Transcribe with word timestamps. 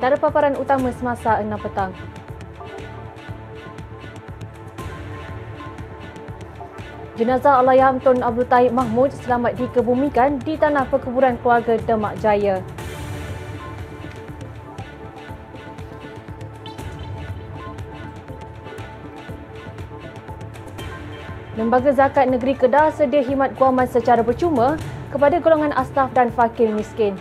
Antara 0.00 0.16
paparan 0.16 0.56
utama 0.56 0.88
semasa 0.96 1.44
6 1.44 1.60
petang. 1.60 1.92
Jenazah 7.20 7.60
Allahyarham 7.60 8.00
Tun 8.00 8.24
Abdul 8.24 8.48
Taib 8.48 8.72
Mahmud 8.72 9.12
selamat 9.12 9.60
dikebumikan 9.60 10.40
di 10.40 10.56
tanah 10.56 10.88
perkuburan 10.88 11.36
keluarga 11.44 11.76
Demak 11.84 12.16
Jaya. 12.16 12.64
Lembaga 21.60 21.92
Zakat 21.92 22.32
Negeri 22.32 22.56
Kedah 22.56 22.88
sedia 22.96 23.20
khidmat 23.20 23.52
guaman 23.52 23.84
secara 23.84 24.24
percuma 24.24 24.80
kepada 25.12 25.36
golongan 25.44 25.76
asnaf 25.76 26.08
dan 26.16 26.32
fakir 26.32 26.72
miskin. 26.72 27.20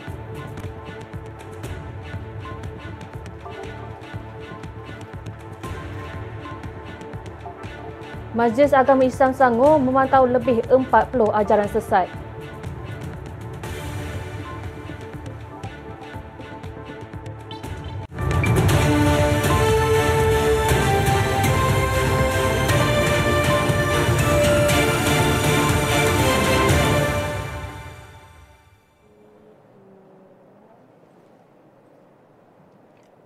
Majlis 8.39 8.71
Agama 8.71 9.03
Islam 9.03 9.35
Selangor 9.35 9.83
memantau 9.83 10.23
lebih 10.23 10.63
40 10.71 10.87
ajaran 11.11 11.67
sesat. 11.67 12.07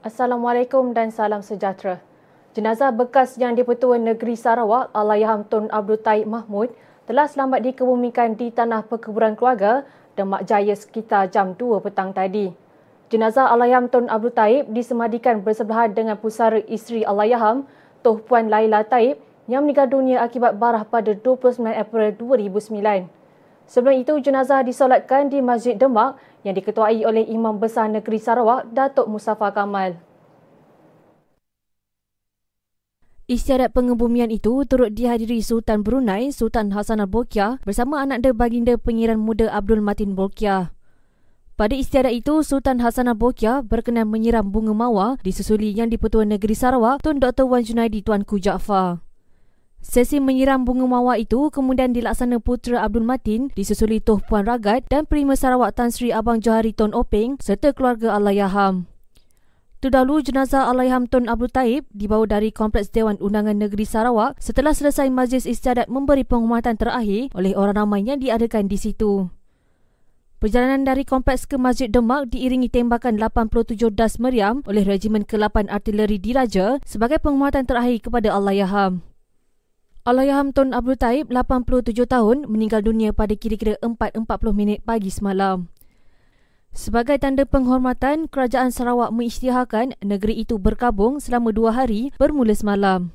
Assalamualaikum 0.02 0.98
dan 0.98 1.14
salam 1.14 1.46
sejahtera. 1.46 2.13
Jenazah 2.54 2.94
bekas 2.94 3.34
yang 3.42 3.58
di-Pertua 3.58 3.98
Negeri 3.98 4.38
Sarawak, 4.38 4.94
Allahyarham 4.94 5.42
Tun 5.50 5.74
Abdul 5.74 5.98
Taib 5.98 6.30
Mahmud, 6.30 6.70
telah 7.10 7.26
selamat 7.26 7.66
dikebumikan 7.66 8.38
di 8.38 8.54
tanah 8.54 8.86
perkuburan 8.86 9.34
keluarga 9.34 9.82
Demak 10.14 10.46
Jaya 10.46 10.78
sekitar 10.78 11.34
jam 11.34 11.58
2 11.58 11.82
petang 11.82 12.14
tadi. 12.14 12.54
Jenazah 13.10 13.50
Allahyarham 13.50 13.90
Tun 13.90 14.06
Abdul 14.06 14.38
Taib 14.38 14.70
disemadikan 14.70 15.42
bersebelahan 15.42 15.98
dengan 15.98 16.14
pusara 16.14 16.62
isteri 16.70 17.02
Allahyarham, 17.02 17.66
Toh 18.06 18.22
Puan 18.22 18.54
Laila 18.54 18.86
Taib, 18.86 19.18
yang 19.50 19.66
meninggal 19.66 19.90
dunia 19.90 20.22
akibat 20.22 20.54
barah 20.54 20.86
pada 20.86 21.10
29 21.18 21.58
April 21.74 22.14
2009. 22.22 23.10
Sebelum 23.66 23.98
itu, 23.98 24.14
jenazah 24.22 24.62
disolatkan 24.62 25.26
di 25.26 25.42
Masjid 25.42 25.74
Demak 25.74 26.22
yang 26.46 26.54
diketuai 26.54 27.02
oleh 27.02 27.26
Imam 27.34 27.58
Besar 27.58 27.90
Negeri 27.90 28.22
Sarawak, 28.22 28.70
Datuk 28.70 29.10
Mustafa 29.10 29.50
Kamal. 29.50 29.98
Istiadat 33.24 33.72
pengebumian 33.72 34.28
itu 34.36 34.68
turut 34.68 34.92
dihadiri 34.92 35.40
Sultan 35.40 35.80
Brunei, 35.80 36.36
Sultan 36.36 36.76
Hassan 36.76 37.00
Al-Bolkiah 37.00 37.56
bersama 37.64 38.04
anak 38.04 38.20
dia 38.20 38.36
baginda 38.36 38.76
pengiran 38.76 39.16
muda 39.16 39.48
Abdul 39.48 39.80
Matin 39.80 40.12
Bolkiah. 40.12 40.76
Pada 41.56 41.72
istiadat 41.72 42.12
itu, 42.12 42.44
Sultan 42.44 42.84
Hassan 42.84 43.08
Al-Bolkiah 43.08 43.64
berkenan 43.64 44.12
menyiram 44.12 44.52
bunga 44.52 44.76
mawar 44.76 45.24
disusuli 45.24 45.72
yang 45.72 45.88
di-Pertua 45.88 46.28
Negeri 46.28 46.52
Sarawak 46.52 47.00
Tun 47.00 47.24
Dr. 47.24 47.48
Wan 47.48 47.64
Junaidi 47.64 48.04
Tuanku 48.04 48.44
Jaafar. 48.44 49.00
Sesi 49.80 50.20
menyiram 50.20 50.68
bunga 50.68 50.84
mawar 50.84 51.16
itu 51.16 51.48
kemudian 51.48 51.96
dilaksana 51.96 52.44
putera 52.44 52.84
Abdul 52.84 53.08
Matin 53.08 53.48
disusuli 53.56 54.04
Toh 54.04 54.20
Puan 54.20 54.44
Ragat 54.44 54.84
dan 54.92 55.08
Prima 55.08 55.40
Sarawak 55.40 55.80
Tan 55.80 55.96
Sri 55.96 56.12
Abang 56.12 56.44
Johari 56.44 56.76
Tun 56.76 56.92
Openg 56.92 57.40
serta 57.40 57.72
keluarga 57.72 58.20
Allahyarham. 58.20 58.93
Terdahulu 59.84 60.24
jenazah 60.24 60.72
Allahyarham 60.72 61.12
Tun 61.12 61.28
Abdul 61.28 61.52
Taib 61.52 61.84
dibawa 61.92 62.24
dari 62.24 62.56
Kompleks 62.56 62.88
Dewan 62.88 63.20
Undangan 63.20 63.52
Negeri 63.52 63.84
Sarawak 63.84 64.40
setelah 64.40 64.72
selesai 64.72 65.12
majlis 65.12 65.44
istiadat 65.44 65.92
memberi 65.92 66.24
penghormatan 66.24 66.80
terakhir 66.80 67.28
oleh 67.36 67.52
orang 67.52 67.84
ramai 67.84 68.00
yang 68.08 68.16
diadakan 68.16 68.72
di 68.72 68.80
situ. 68.80 69.28
Perjalanan 70.40 70.88
dari 70.88 71.04
kompleks 71.04 71.44
ke 71.44 71.60
Masjid 71.60 71.92
Demak 71.92 72.32
diiringi 72.32 72.72
tembakan 72.72 73.20
87 73.20 73.76
das 73.92 74.24
meriam 74.24 74.64
oleh 74.72 74.88
Regimen 74.88 75.28
ke-8 75.28 75.68
Artileri 75.68 76.16
Diraja 76.16 76.80
sebagai 76.88 77.20
penghormatan 77.20 77.68
terakhir 77.68 78.08
kepada 78.08 78.32
Allahyarham. 78.32 79.04
Allahyarham 80.08 80.56
Tun 80.56 80.72
Abdul 80.72 80.96
Taib, 80.96 81.28
87 81.28 82.08
tahun, 82.08 82.48
meninggal 82.48 82.88
dunia 82.88 83.12
pada 83.12 83.36
kira-kira 83.36 83.76
4.40 83.84 84.32
minit 84.56 84.80
pagi 84.88 85.12
semalam. 85.12 85.68
Sebagai 86.74 87.22
tanda 87.22 87.46
penghormatan, 87.46 88.26
Kerajaan 88.26 88.74
Sarawak 88.74 89.14
mengisytiharkan 89.14 89.94
negeri 90.02 90.42
itu 90.42 90.58
berkabung 90.58 91.22
selama 91.22 91.54
dua 91.54 91.70
hari 91.70 92.10
bermula 92.18 92.58
semalam. 92.58 93.14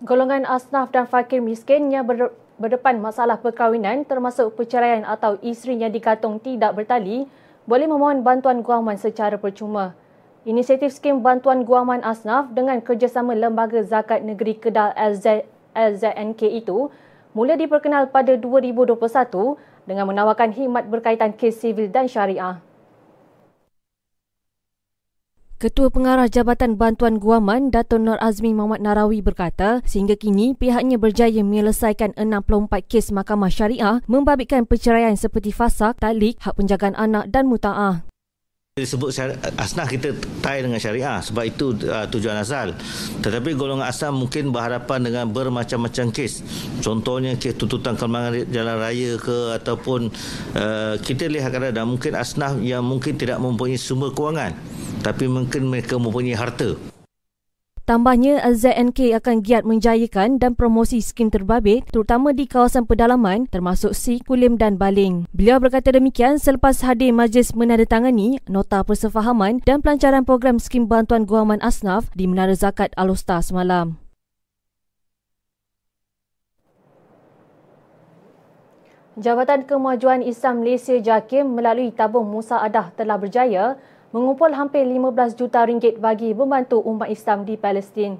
Golongan 0.00 0.48
asnaf 0.48 0.88
dan 0.88 1.04
fakir 1.04 1.44
miskin 1.44 1.92
yang 1.92 2.08
berdepan 2.56 2.96
masalah 2.96 3.36
perkahwinan 3.36 4.08
termasuk 4.08 4.56
perceraian 4.56 5.04
atau 5.04 5.36
isteri 5.44 5.76
yang 5.76 5.92
dikatung 5.92 6.40
tidak 6.40 6.80
bertali 6.80 7.28
boleh 7.68 7.84
memohon 7.84 8.24
bantuan 8.24 8.64
guaman 8.64 8.96
secara 8.96 9.36
percuma. 9.36 9.92
Inisiatif 10.48 10.96
skim 10.96 11.20
bantuan 11.20 11.68
guaman 11.68 12.00
asnaf 12.00 12.48
dengan 12.56 12.80
kerjasama 12.80 13.36
Lembaga 13.36 13.84
Zakat 13.84 14.24
Negeri 14.24 14.56
Kedah 14.56 14.96
LZ, 14.96 15.44
LZNK 15.76 16.40
itu 16.56 16.88
mula 17.36 17.52
diperkenal 17.60 18.08
pada 18.08 18.32
2021 18.40 18.96
dengan 19.84 20.08
menawarkan 20.08 20.56
khidmat 20.56 20.88
berkaitan 20.88 21.36
kes 21.36 21.60
sivil 21.60 21.92
dan 21.92 22.08
syariah. 22.08 22.64
Ketua 25.56 25.88
Pengarah 25.88 26.28
Jabatan 26.28 26.76
Bantuan 26.76 27.16
Guaman 27.16 27.72
Dato' 27.72 27.96
Nur 27.96 28.20
Azmi 28.20 28.52
Muhammad 28.52 28.84
Narawi 28.84 29.24
berkata, 29.24 29.80
sehingga 29.88 30.12
kini 30.12 30.52
pihaknya 30.52 31.00
berjaya 31.00 31.40
menyelesaikan 31.40 32.12
64 32.12 32.84
kes 32.84 33.08
mahkamah 33.08 33.48
syariah 33.48 34.04
membabitkan 34.04 34.68
perceraian 34.68 35.16
seperti 35.16 35.56
fasak, 35.56 35.96
talik, 35.96 36.36
hak 36.44 36.60
penjagaan 36.60 36.92
anak 36.92 37.32
dan 37.32 37.48
muta'ah 37.48 38.04
disebut 38.76 39.08
asnaf 39.56 39.88
kita 39.88 40.12
tie 40.44 40.60
dengan 40.60 40.76
syariah. 40.76 41.24
Sebab 41.24 41.48
itu 41.48 41.72
uh, 41.88 42.04
tujuan 42.12 42.36
asal. 42.36 42.76
Tetapi 43.24 43.56
golongan 43.56 43.88
asnaf 43.88 44.12
mungkin 44.12 44.52
berhadapan 44.52 45.00
dengan 45.00 45.24
bermacam-macam 45.32 46.12
kes. 46.12 46.44
Contohnya 46.84 47.40
kes 47.40 47.56
tuntutan 47.56 47.96
kelemahan 47.96 48.44
jalan 48.52 48.76
raya 48.76 49.16
ke 49.16 49.56
ataupun 49.56 50.12
uh, 50.60 51.00
kita 51.00 51.24
lihat 51.24 51.56
kadang-kadang 51.56 51.88
mungkin 51.88 52.12
asnaf 52.20 52.60
yang 52.60 52.84
mungkin 52.84 53.16
tidak 53.16 53.40
mempunyai 53.40 53.80
sumber 53.80 54.12
kewangan 54.12 54.52
tapi 55.00 55.24
mungkin 55.24 55.72
mereka 55.72 55.96
mempunyai 55.96 56.36
harta 56.36 56.76
Tambahnya, 57.86 58.42
ZNK 58.42 59.14
akan 59.14 59.46
giat 59.46 59.62
menjayakan 59.62 60.42
dan 60.42 60.58
promosi 60.58 60.98
skim 60.98 61.30
terbabit 61.30 61.86
terutama 61.86 62.34
di 62.34 62.42
kawasan 62.42 62.82
pedalaman 62.82 63.46
termasuk 63.46 63.94
Si, 63.94 64.18
Kulim 64.26 64.58
dan 64.58 64.74
Baling. 64.74 65.30
Beliau 65.30 65.62
berkata 65.62 65.94
demikian 65.94 66.42
selepas 66.42 66.82
hadir 66.82 67.14
majlis 67.14 67.54
menandatangani 67.54 68.42
nota 68.50 68.82
persefahaman 68.82 69.62
dan 69.62 69.86
pelancaran 69.86 70.26
program 70.26 70.58
skim 70.58 70.90
bantuan 70.90 71.30
guaman 71.30 71.62
asnaf 71.62 72.10
di 72.18 72.26
Menara 72.26 72.58
Zakat 72.58 72.90
Al-Usta 72.98 73.38
semalam. 73.38 74.02
Jabatan 79.14 79.62
Kemajuan 79.62 80.26
Islam 80.26 80.66
Malaysia 80.66 80.98
JAKIM 80.98 81.54
melalui 81.54 81.94
tabung 81.94 82.26
Musa 82.26 82.58
Adah 82.58 82.90
telah 82.98 83.14
berjaya 83.14 83.78
mengumpul 84.16 84.48
hampir 84.56 84.88
15 84.88 85.36
juta 85.36 85.60
ringgit 85.68 86.00
bagi 86.00 86.32
membantu 86.32 86.80
umat 86.88 87.12
Islam 87.12 87.44
di 87.44 87.52
Palestin. 87.60 88.16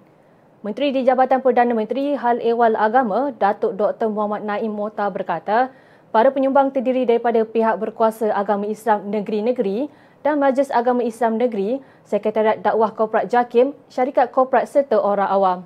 Menteri 0.60 0.92
di 0.92 1.08
Jabatan 1.08 1.40
Perdana 1.40 1.72
Menteri 1.72 2.12
Hal 2.12 2.36
Ehwal 2.44 2.76
Agama, 2.76 3.32
Datuk 3.32 3.80
Dr. 3.80 4.12
Muhammad 4.12 4.44
Naim 4.44 4.76
Mota 4.76 5.08
berkata, 5.08 5.72
para 6.12 6.28
penyumbang 6.28 6.68
terdiri 6.68 7.08
daripada 7.08 7.40
pihak 7.48 7.80
berkuasa 7.80 8.28
agama 8.28 8.68
Islam 8.68 9.08
negeri-negeri 9.08 9.88
dan 10.20 10.36
Majlis 10.36 10.68
Agama 10.68 11.00
Islam 11.00 11.40
Negeri, 11.40 11.80
Sekretariat 12.04 12.60
Dakwah 12.60 12.92
Korporat 12.92 13.32
JAKIM, 13.32 13.72
syarikat 13.88 14.28
korporat 14.28 14.68
serta 14.68 15.00
orang 15.00 15.32
awam. 15.32 15.58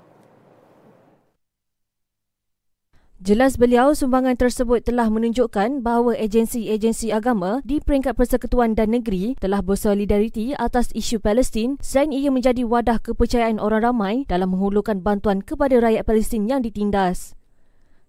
Jelas 3.21 3.61
beliau 3.61 3.93
sumbangan 3.93 4.33
tersebut 4.33 4.81
telah 4.81 5.13
menunjukkan 5.13 5.85
bahawa 5.85 6.17
agensi-agensi 6.17 7.13
agama 7.13 7.61
di 7.69 7.77
peringkat 7.77 8.17
persekutuan 8.17 8.73
dan 8.73 8.97
negeri 8.97 9.37
telah 9.37 9.61
bersolidariti 9.61 10.57
atas 10.57 10.89
isu 10.97 11.21
Palestin 11.21 11.77
selain 11.85 12.17
ia 12.17 12.33
menjadi 12.33 12.65
wadah 12.65 12.97
kepercayaan 12.97 13.61
orang 13.61 13.93
ramai 13.93 14.15
dalam 14.25 14.57
menghulurkan 14.57 15.05
bantuan 15.05 15.45
kepada 15.45 15.77
rakyat 15.85 16.09
Palestin 16.09 16.49
yang 16.49 16.65
ditindas. 16.65 17.37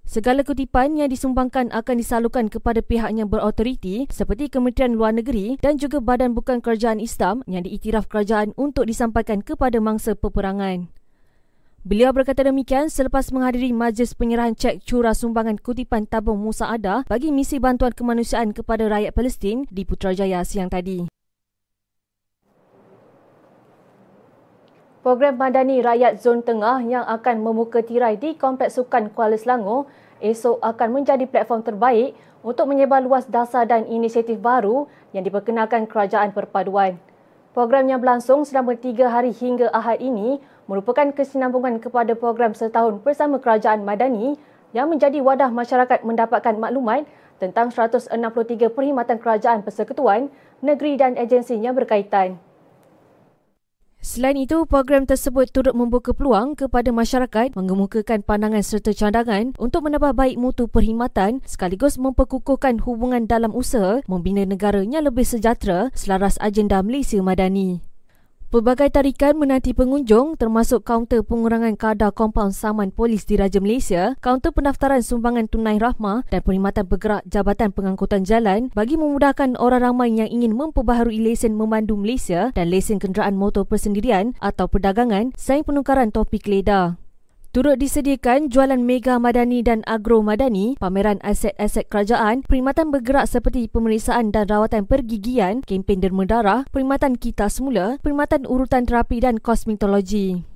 Segala 0.08 0.48
kutipan 0.48 0.96
yang 0.96 1.12
disumbangkan 1.12 1.76
akan 1.76 1.96
disalurkan 2.00 2.48
kepada 2.48 2.80
pihak 2.80 3.12
yang 3.12 3.28
berautoriti 3.28 4.08
seperti 4.08 4.48
Kementerian 4.48 4.96
Luar 4.96 5.12
Negeri 5.12 5.60
dan 5.60 5.76
juga 5.76 6.00
Badan 6.00 6.32
Bukan 6.32 6.64
Kerajaan 6.64 7.04
Islam 7.04 7.44
yang 7.52 7.68
diiktiraf 7.68 8.08
kerajaan 8.08 8.56
untuk 8.56 8.88
disampaikan 8.88 9.44
kepada 9.44 9.76
mangsa 9.84 10.16
peperangan. 10.16 11.01
Beliau 11.82 12.14
berkata 12.14 12.46
demikian 12.46 12.94
selepas 12.94 13.34
menghadiri 13.34 13.74
majlis 13.74 14.14
penyerahan 14.14 14.54
cek 14.54 14.86
curah 14.86 15.18
sumbangan 15.18 15.58
kutipan 15.58 16.06
tabung 16.06 16.38
Musa 16.38 16.70
Ada 16.70 17.02
bagi 17.10 17.34
misi 17.34 17.58
bantuan 17.58 17.90
kemanusiaan 17.90 18.54
kepada 18.54 18.86
rakyat 18.86 19.10
Palestin 19.18 19.66
di 19.66 19.82
Putrajaya 19.82 20.46
siang 20.46 20.70
tadi. 20.70 21.10
Program 25.02 25.34
Madani 25.42 25.82
Rakyat 25.82 26.22
Zon 26.22 26.46
Tengah 26.46 26.86
yang 26.86 27.02
akan 27.02 27.42
membuka 27.42 27.82
tirai 27.82 28.14
di 28.14 28.38
Kompleks 28.38 28.78
Sukan 28.78 29.10
Kuala 29.10 29.34
Selangor 29.34 29.90
esok 30.22 30.62
akan 30.62 31.02
menjadi 31.02 31.26
platform 31.26 31.66
terbaik 31.66 32.14
untuk 32.46 32.70
menyebar 32.70 33.02
luas 33.02 33.26
dasar 33.26 33.66
dan 33.66 33.90
inisiatif 33.90 34.38
baru 34.38 34.86
yang 35.18 35.26
diperkenalkan 35.26 35.90
Kerajaan 35.90 36.30
Perpaduan. 36.30 37.02
Program 37.58 37.90
yang 37.90 37.98
berlangsung 37.98 38.46
selama 38.46 38.78
tiga 38.78 39.10
hari 39.10 39.34
hingga 39.34 39.74
Ahad 39.74 39.98
ini 39.98 40.38
merupakan 40.70 41.10
kesinambungan 41.14 41.82
kepada 41.82 42.14
program 42.14 42.54
setahun 42.54 43.02
bersama 43.02 43.38
Kerajaan 43.38 43.86
Madani 43.86 44.38
yang 44.72 44.88
menjadi 44.88 45.20
wadah 45.20 45.52
masyarakat 45.52 46.04
mendapatkan 46.04 46.56
maklumat 46.56 47.08
tentang 47.42 47.74
163 47.74 48.70
perkhidmatan 48.70 49.18
kerajaan 49.18 49.66
persekutuan, 49.66 50.30
negeri 50.62 50.96
dan 50.96 51.18
agensi 51.18 51.58
yang 51.58 51.74
berkaitan. 51.74 52.38
Selain 54.02 54.34
itu, 54.34 54.66
program 54.66 55.06
tersebut 55.06 55.54
turut 55.54 55.78
membuka 55.78 56.10
peluang 56.10 56.58
kepada 56.58 56.90
masyarakat 56.90 57.54
mengemukakan 57.54 58.26
pandangan 58.26 58.66
serta 58.66 58.98
cadangan 58.98 59.54
untuk 59.62 59.86
menambah 59.86 60.18
baik 60.18 60.42
mutu 60.42 60.66
perkhidmatan 60.66 61.46
sekaligus 61.46 62.02
memperkukuhkan 62.02 62.82
hubungan 62.82 63.30
dalam 63.30 63.54
usaha 63.54 64.02
membina 64.10 64.42
negara 64.42 64.82
yang 64.82 65.06
lebih 65.06 65.22
sejahtera 65.22 65.94
selaras 65.94 66.42
agenda 66.42 66.82
Malaysia 66.82 67.22
Madani. 67.22 67.91
Pelbagai 68.52 68.92
tarikan 68.92 69.40
menanti 69.40 69.72
pengunjung 69.72 70.36
termasuk 70.36 70.84
kaunter 70.84 71.24
pengurangan 71.24 71.72
kadar 71.80 72.12
kompaun 72.12 72.52
saman 72.52 72.92
polis 72.92 73.24
di 73.24 73.40
Raja 73.40 73.64
Malaysia, 73.64 74.20
kaunter 74.20 74.52
pendaftaran 74.52 75.00
sumbangan 75.00 75.48
tunai 75.48 75.80
rahmah 75.80 76.28
dan 76.28 76.44
perkhidmatan 76.44 76.84
bergerak 76.84 77.24
Jabatan 77.32 77.72
Pengangkutan 77.72 78.28
Jalan 78.28 78.68
bagi 78.76 79.00
memudahkan 79.00 79.56
orang 79.56 79.96
ramai 79.96 80.12
yang 80.20 80.28
ingin 80.28 80.52
memperbaharui 80.52 81.24
lesen 81.24 81.56
memandu 81.56 81.96
Malaysia 81.96 82.52
dan 82.52 82.68
lesen 82.68 83.00
kenderaan 83.00 83.40
motor 83.40 83.64
persendirian 83.64 84.36
atau 84.44 84.68
perdagangan 84.68 85.32
selain 85.40 85.64
penukaran 85.64 86.12
topik 86.12 86.44
leda. 86.44 87.01
Turut 87.52 87.84
disediakan 87.84 88.48
jualan 88.48 88.80
Mega 88.80 89.20
Madani 89.20 89.60
dan 89.60 89.84
Agro 89.84 90.24
Madani, 90.24 90.80
pameran 90.80 91.20
aset-aset 91.20 91.92
kerajaan, 91.92 92.48
perkhidmatan 92.48 92.96
bergerak 92.96 93.28
seperti 93.28 93.68
pemeriksaan 93.68 94.32
dan 94.32 94.48
rawatan 94.48 94.88
pergigian, 94.88 95.60
kempen 95.60 96.00
derma 96.00 96.24
darah, 96.24 96.64
perkhidmatan 96.72 97.20
kita 97.20 97.52
semula, 97.52 98.00
perkhidmatan 98.00 98.48
urutan 98.48 98.88
terapi 98.88 99.20
dan 99.20 99.36
kosmetologi. 99.36 100.48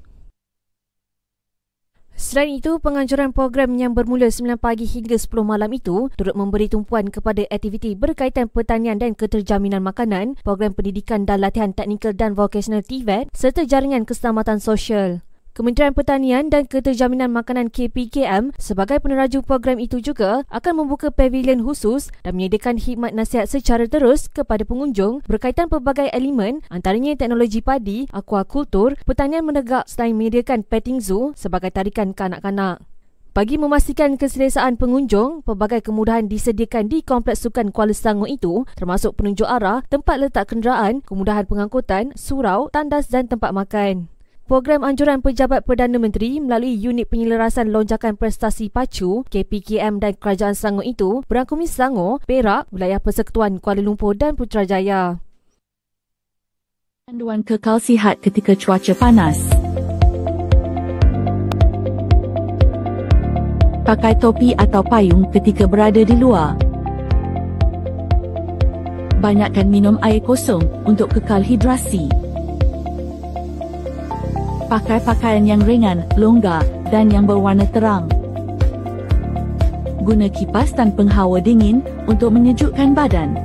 Selain 2.15 2.63
itu, 2.63 2.79
penganjuran 2.79 3.35
program 3.35 3.75
yang 3.75 3.91
bermula 3.91 4.31
9 4.31 4.55
pagi 4.55 4.87
hingga 4.87 5.19
10 5.19 5.35
malam 5.43 5.67
itu 5.75 6.07
turut 6.15 6.31
memberi 6.31 6.71
tumpuan 6.71 7.11
kepada 7.11 7.43
aktiviti 7.51 7.91
berkaitan 7.99 8.47
pertanian 8.47 8.95
dan 8.95 9.19
keterjaminan 9.19 9.83
makanan, 9.83 10.39
program 10.47 10.71
pendidikan 10.71 11.27
dan 11.27 11.43
latihan 11.43 11.75
teknikal 11.75 12.15
dan 12.15 12.39
vocational 12.39 12.87
TVET 12.87 13.35
serta 13.35 13.67
jaringan 13.67 14.07
keselamatan 14.07 14.63
sosial. 14.63 15.24
Kementerian 15.55 15.95
Pertanian 15.95 16.51
dan 16.51 16.67
Keterjaminan 16.67 17.31
Makanan 17.31 17.71
KPKM 17.71 18.59
sebagai 18.59 18.99
peneraju 18.99 19.39
program 19.39 19.79
itu 19.79 20.03
juga 20.03 20.43
akan 20.51 20.83
membuka 20.83 21.15
pavilion 21.15 21.63
khusus 21.63 22.11
dan 22.27 22.35
menyediakan 22.35 22.75
khidmat 22.75 23.15
nasihat 23.15 23.47
secara 23.47 23.87
terus 23.87 24.27
kepada 24.27 24.67
pengunjung 24.67 25.23
berkaitan 25.23 25.71
pelbagai 25.71 26.11
elemen 26.11 26.59
antaranya 26.67 27.15
teknologi 27.15 27.63
padi, 27.63 28.03
aquakultur, 28.11 28.99
pertanian 29.07 29.47
menegak 29.47 29.87
selain 29.87 30.11
menyediakan 30.19 30.67
petting 30.67 30.99
zoo 30.99 31.31
sebagai 31.39 31.71
tarikan 31.71 32.11
kanak-kanak. 32.11 32.83
Bagi 33.31 33.55
memastikan 33.55 34.19
keselesaan 34.19 34.75
pengunjung, 34.75 35.39
pelbagai 35.47 35.87
kemudahan 35.87 36.27
disediakan 36.27 36.91
di 36.91 36.99
Kompleks 36.99 37.47
Sukan 37.47 37.71
Kuala 37.71 37.95
Selangor 37.95 38.27
itu 38.27 38.67
termasuk 38.75 39.15
penunjuk 39.15 39.47
arah, 39.47 39.87
tempat 39.87 40.19
letak 40.19 40.51
kenderaan, 40.51 40.99
kemudahan 41.07 41.47
pengangkutan, 41.47 42.11
surau, 42.19 42.67
tandas 42.75 43.07
dan 43.07 43.31
tempat 43.31 43.55
makan. 43.55 44.14
Program 44.45 44.85
anjuran 44.85 45.25
Pejabat 45.25 45.65
Perdana 45.65 45.97
Menteri 45.97 46.37
melalui 46.37 46.77
Unit 46.77 47.09
Penyelarasan 47.09 47.73
Lonjakan 47.73 48.13
Prestasi 48.13 48.69
Pacu, 48.69 49.25
KPKM 49.25 49.97
dan 49.97 50.13
Kerajaan 50.21 50.53
Selangor 50.53 50.85
itu 50.85 51.25
berangkumi 51.25 51.65
Selangor, 51.65 52.21
Perak, 52.29 52.69
Wilayah 52.69 53.01
Persekutuan 53.01 53.57
Kuala 53.57 53.81
Lumpur 53.81 54.13
dan 54.13 54.37
Putrajaya. 54.37 55.17
Panduan 57.09 57.41
kekal 57.41 57.81
sihat 57.81 58.21
ketika 58.21 58.53
cuaca 58.53 58.93
panas. 58.93 59.41
Pakai 63.81 64.13
topi 64.21 64.53
atau 64.53 64.85
payung 64.85 65.25
ketika 65.33 65.65
berada 65.65 66.05
di 66.05 66.13
luar. 66.13 66.53
Banyakkan 69.25 69.73
minum 69.73 69.97
air 70.05 70.21
kosong 70.21 70.61
untuk 70.85 71.09
kekal 71.17 71.41
hidrasi 71.41 72.25
pakai 74.65 74.97
pakaian 75.01 75.45
yang 75.45 75.61
ringan, 75.61 76.01
longgar 76.17 76.65
dan 76.89 77.13
yang 77.13 77.29
berwarna 77.29 77.65
terang. 77.69 78.09
Guna 80.05 80.29
kipas 80.29 80.73
dan 80.73 80.93
penghawa 80.93 81.41
dingin 81.41 81.81
untuk 82.05 82.33
menyejukkan 82.33 82.93
badan. 82.93 83.37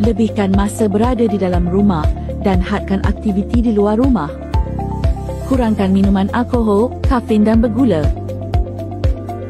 Lebihkan 0.00 0.56
masa 0.56 0.88
berada 0.88 1.24
di 1.28 1.36
dalam 1.36 1.68
rumah 1.68 2.06
dan 2.40 2.62
hadkan 2.62 3.04
aktiviti 3.04 3.60
di 3.60 3.72
luar 3.76 4.00
rumah. 4.00 4.30
Kurangkan 5.48 5.92
minuman 5.92 6.32
alkohol, 6.32 6.96
kafein 7.08 7.44
dan 7.44 7.60
bergula. 7.60 8.04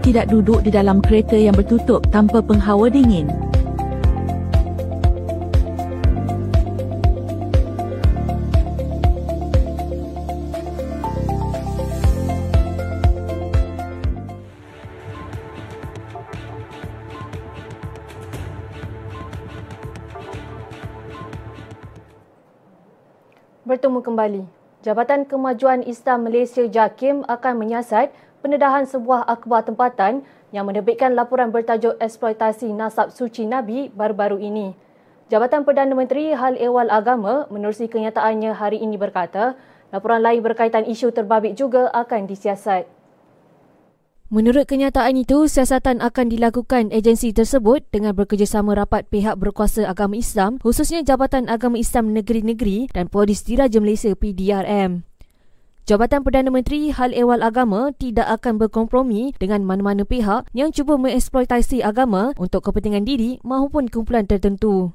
Tidak 0.03 0.31
duduk 0.31 0.65
di 0.67 0.71
dalam 0.73 1.03
kereta 1.03 1.37
yang 1.37 1.55
bertutup 1.55 2.07
tanpa 2.11 2.43
penghawa 2.43 2.89
dingin. 2.89 3.48
Kembali. 24.19 24.51
Jabatan 24.83 25.31
Kemajuan 25.31 25.87
Islam 25.87 26.27
Malaysia 26.27 26.67
JAKIM 26.67 27.23
akan 27.31 27.55
menyiasat 27.55 28.11
pendedahan 28.43 28.83
sebuah 28.83 29.23
akhbar 29.31 29.63
tempatan 29.63 30.27
yang 30.51 30.67
menerbitkan 30.67 31.15
laporan 31.15 31.55
bertajuk 31.55 31.95
eksploitasi 32.03 32.67
nasab 32.75 33.15
suci 33.15 33.47
Nabi 33.47 33.95
baru-baru 33.95 34.43
ini. 34.43 34.75
Jabatan 35.31 35.63
Perdana 35.63 35.95
Menteri 35.95 36.35
Hal 36.35 36.59
Ehwal 36.59 36.91
Agama 36.91 37.47
menerusi 37.47 37.87
kenyataannya 37.87 38.59
hari 38.59 38.83
ini 38.83 38.99
berkata, 38.99 39.55
laporan 39.95 40.19
lain 40.19 40.43
berkaitan 40.43 40.83
isu 40.83 41.15
terbabit 41.15 41.55
juga 41.55 41.87
akan 41.95 42.27
disiasat. 42.27 42.91
Menurut 44.29 44.69
kenyataan 44.69 45.17
itu, 45.17 45.49
siasatan 45.49 46.05
akan 46.05 46.29
dilakukan 46.29 46.93
agensi 46.93 47.33
tersebut 47.33 47.81
dengan 47.89 48.13
bekerjasama 48.13 48.77
rapat 48.77 49.09
pihak 49.09 49.41
berkuasa 49.41 49.89
agama 49.89 50.21
Islam, 50.21 50.61
khususnya 50.61 51.01
Jabatan 51.01 51.49
Agama 51.49 51.81
Islam 51.81 52.13
Negeri-Negeri 52.13 52.93
dan 52.93 53.09
Polis 53.09 53.41
Diraja 53.41 53.81
Malaysia 53.81 54.13
PDRM. 54.13 55.09
Jabatan 55.89 56.21
Perdana 56.21 56.53
Menteri 56.53 56.93
Hal 56.93 57.17
Ehwal 57.17 57.41
Agama 57.41 57.89
tidak 57.97 58.29
akan 58.29 58.61
berkompromi 58.61 59.33
dengan 59.41 59.65
mana-mana 59.65 60.05
pihak 60.05 60.45
yang 60.53 60.77
cuba 60.77 61.01
mengeksploitasi 61.01 61.81
agama 61.81 62.37
untuk 62.37 62.69
kepentingan 62.69 63.09
diri 63.09 63.41
maupun 63.41 63.89
kumpulan 63.89 64.29
tertentu. 64.29 64.93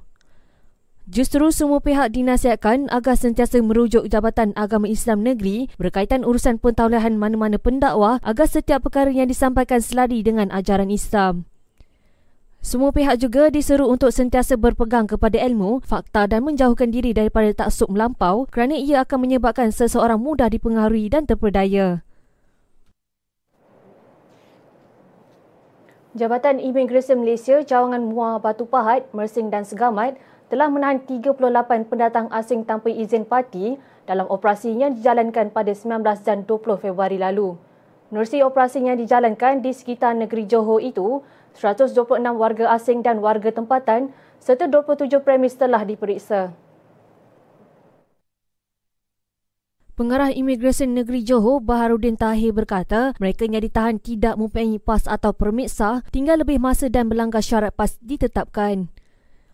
Justru 1.04 1.52
semua 1.52 1.84
pihak 1.84 2.16
dinasihatkan 2.16 2.88
agar 2.88 3.20
sentiasa 3.20 3.60
merujuk 3.60 4.08
Jabatan 4.08 4.56
Agama 4.56 4.88
Islam 4.88 5.20
Negeri 5.20 5.68
berkaitan 5.76 6.24
urusan 6.24 6.64
pentaulihan 6.64 7.20
mana-mana 7.20 7.60
pendakwah 7.60 8.24
agar 8.24 8.48
setiap 8.48 8.88
perkara 8.88 9.12
yang 9.12 9.28
disampaikan 9.28 9.84
selari 9.84 10.24
dengan 10.24 10.48
ajaran 10.48 10.88
Islam. 10.88 11.44
Semua 12.64 12.96
pihak 12.96 13.20
juga 13.20 13.52
diseru 13.52 13.92
untuk 13.92 14.16
sentiasa 14.16 14.56
berpegang 14.56 15.04
kepada 15.04 15.36
ilmu, 15.44 15.84
fakta 15.84 16.24
dan 16.32 16.48
menjauhkan 16.48 16.88
diri 16.88 17.12
daripada 17.12 17.52
taksub 17.52 17.92
melampau 17.92 18.48
kerana 18.48 18.80
ia 18.80 19.04
akan 19.04 19.28
menyebabkan 19.28 19.76
seseorang 19.76 20.24
mudah 20.24 20.48
dipengaruhi 20.48 21.12
dan 21.12 21.28
terperdaya. 21.28 22.00
Jabatan 26.16 26.64
Imigresen 26.64 27.28
Malaysia 27.28 27.60
Cawangan 27.60 28.08
Muar 28.08 28.40
Batu 28.40 28.64
Pahat, 28.64 29.12
Mersing 29.12 29.52
dan 29.52 29.68
Segamat 29.68 30.16
telah 30.52 30.68
menahan 30.72 31.04
38 31.04 31.40
pendatang 31.88 32.28
asing 32.32 32.64
tanpa 32.68 32.92
izin 32.92 33.24
parti 33.24 33.80
dalam 34.04 34.28
operasi 34.28 34.76
yang 34.76 34.96
dijalankan 34.96 35.52
pada 35.52 35.72
19 35.72 36.04
dan 36.24 36.44
20 36.44 36.84
Februari 36.84 37.16
lalu. 37.20 37.56
Menerusi 38.12 38.46
operasi 38.46 38.86
yang 38.86 39.00
dijalankan 39.00 39.66
di 39.66 39.74
sekitar 39.74 40.14
negeri 40.14 40.46
Johor 40.46 40.84
itu, 40.84 41.26
126 41.58 41.98
warga 42.38 42.74
asing 42.78 43.02
dan 43.02 43.22
warga 43.22 43.50
tempatan 43.50 44.14
serta 44.38 44.70
27 44.70 45.24
premis 45.24 45.58
telah 45.58 45.82
diperiksa. 45.82 46.54
Pengarah 49.94 50.34
Imigresen 50.34 50.98
Negeri 50.98 51.22
Johor 51.22 51.62
Baharudin 51.62 52.18
Tahir 52.18 52.50
berkata 52.50 53.14
mereka 53.22 53.46
yang 53.46 53.62
ditahan 53.62 54.02
tidak 54.02 54.42
mempunyai 54.42 54.82
pas 54.82 55.06
atau 55.06 55.38
permit 55.38 55.70
sah 55.70 56.02
tinggal 56.10 56.42
lebih 56.42 56.58
masa 56.58 56.90
dan 56.90 57.14
melanggar 57.14 57.46
syarat 57.46 57.70
pas 57.78 57.94
ditetapkan. 58.02 58.90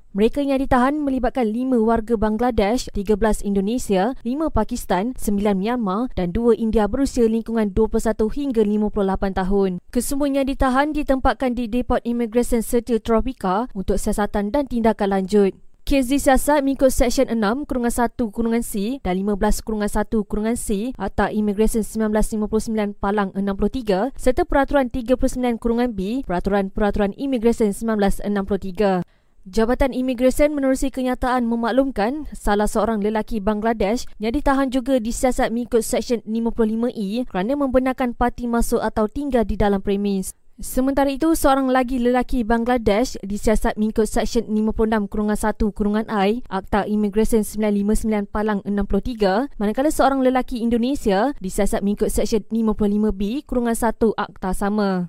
Mereka 0.09 0.41
yang 0.41 0.57
ditahan 0.57 1.05
melibatkan 1.05 1.53
5 1.53 1.85
warga 1.85 2.17
Bangladesh, 2.17 2.89
13 2.97 3.45
Indonesia, 3.45 4.17
5 4.25 4.49
Pakistan, 4.49 5.13
9 5.13 5.53
Myanmar 5.53 6.09
dan 6.17 6.33
2 6.33 6.57
India 6.57 6.89
berusia 6.89 7.29
lingkungan 7.29 7.69
21 7.77 8.17
hingga 8.33 8.65
58 8.65 9.37
tahun. 9.37 9.71
Kesemuanya 9.93 10.41
ditahan 10.41 10.97
ditempatkan 10.97 11.53
di 11.53 11.69
Depot 11.69 12.01
Imigresen 12.01 12.65
Setia 12.65 12.97
Tropika 12.97 13.69
untuk 13.77 14.01
siasatan 14.01 14.49
dan 14.49 14.65
tindakan 14.65 15.13
lanjut. 15.13 15.53
Kes 15.85 16.09
disiasat 16.09 16.65
mengikut 16.65 16.89
Seksyen 16.89 17.29
6 17.29 17.69
kurungan 17.69 17.93
1 17.93 18.13
kurungan 18.33 18.65
C 18.65 18.97
dan 19.05 19.13
15 19.13 19.61
kurungan 19.61 19.89
1 19.89 20.09
kurungan 20.25 20.57
C 20.57 20.93
Akta 20.97 21.29
Imigresen 21.29 21.85
1959 21.85 22.97
Palang 22.97 23.29
63 23.37 24.13
serta 24.17 24.41
Peraturan 24.41 24.89
39 24.89 25.57
kurungan 25.61 25.93
B 25.93 26.25
Peraturan-Peraturan 26.25 27.13
Imigresen 27.13 27.73
1963. 27.77 29.18
Jabatan 29.47 29.95
Imigresen 29.95 30.51
menerusi 30.51 30.91
kenyataan 30.91 31.47
memaklumkan 31.47 32.27
salah 32.35 32.67
seorang 32.67 32.99
lelaki 32.99 33.39
Bangladesh 33.39 34.03
yang 34.19 34.35
ditahan 34.35 34.67
juga 34.67 34.99
disiasat 34.99 35.55
mengikut 35.55 35.79
Seksyen 35.79 36.19
55E 36.27 37.31
kerana 37.31 37.55
membenarkan 37.55 38.11
parti 38.11 38.51
masuk 38.51 38.83
atau 38.83 39.07
tinggal 39.07 39.47
di 39.47 39.55
dalam 39.55 39.79
premis. 39.79 40.35
Sementara 40.59 41.07
itu, 41.07 41.39
seorang 41.39 41.71
lagi 41.71 42.03
lelaki 42.03 42.43
Bangladesh 42.43 43.15
disiasat 43.23 43.79
mengikut 43.79 44.11
Seksyen 44.11 44.51
56 44.51 45.07
Kurungan 45.07 45.39
1 45.39 45.55
Kurungan 45.71 46.05
I 46.11 46.43
Akta 46.51 46.83
Imigresen 46.83 47.47
959 47.47 48.27
Palang 48.27 48.59
63 48.67 49.55
manakala 49.55 49.87
seorang 49.87 50.19
lelaki 50.19 50.59
Indonesia 50.59 51.31
disiasat 51.39 51.79
mengikut 51.79 52.11
Seksyen 52.11 52.43
55B 52.51 53.47
Kurungan 53.47 53.71
1 53.71 54.19
Akta 54.19 54.51
sama. 54.51 55.07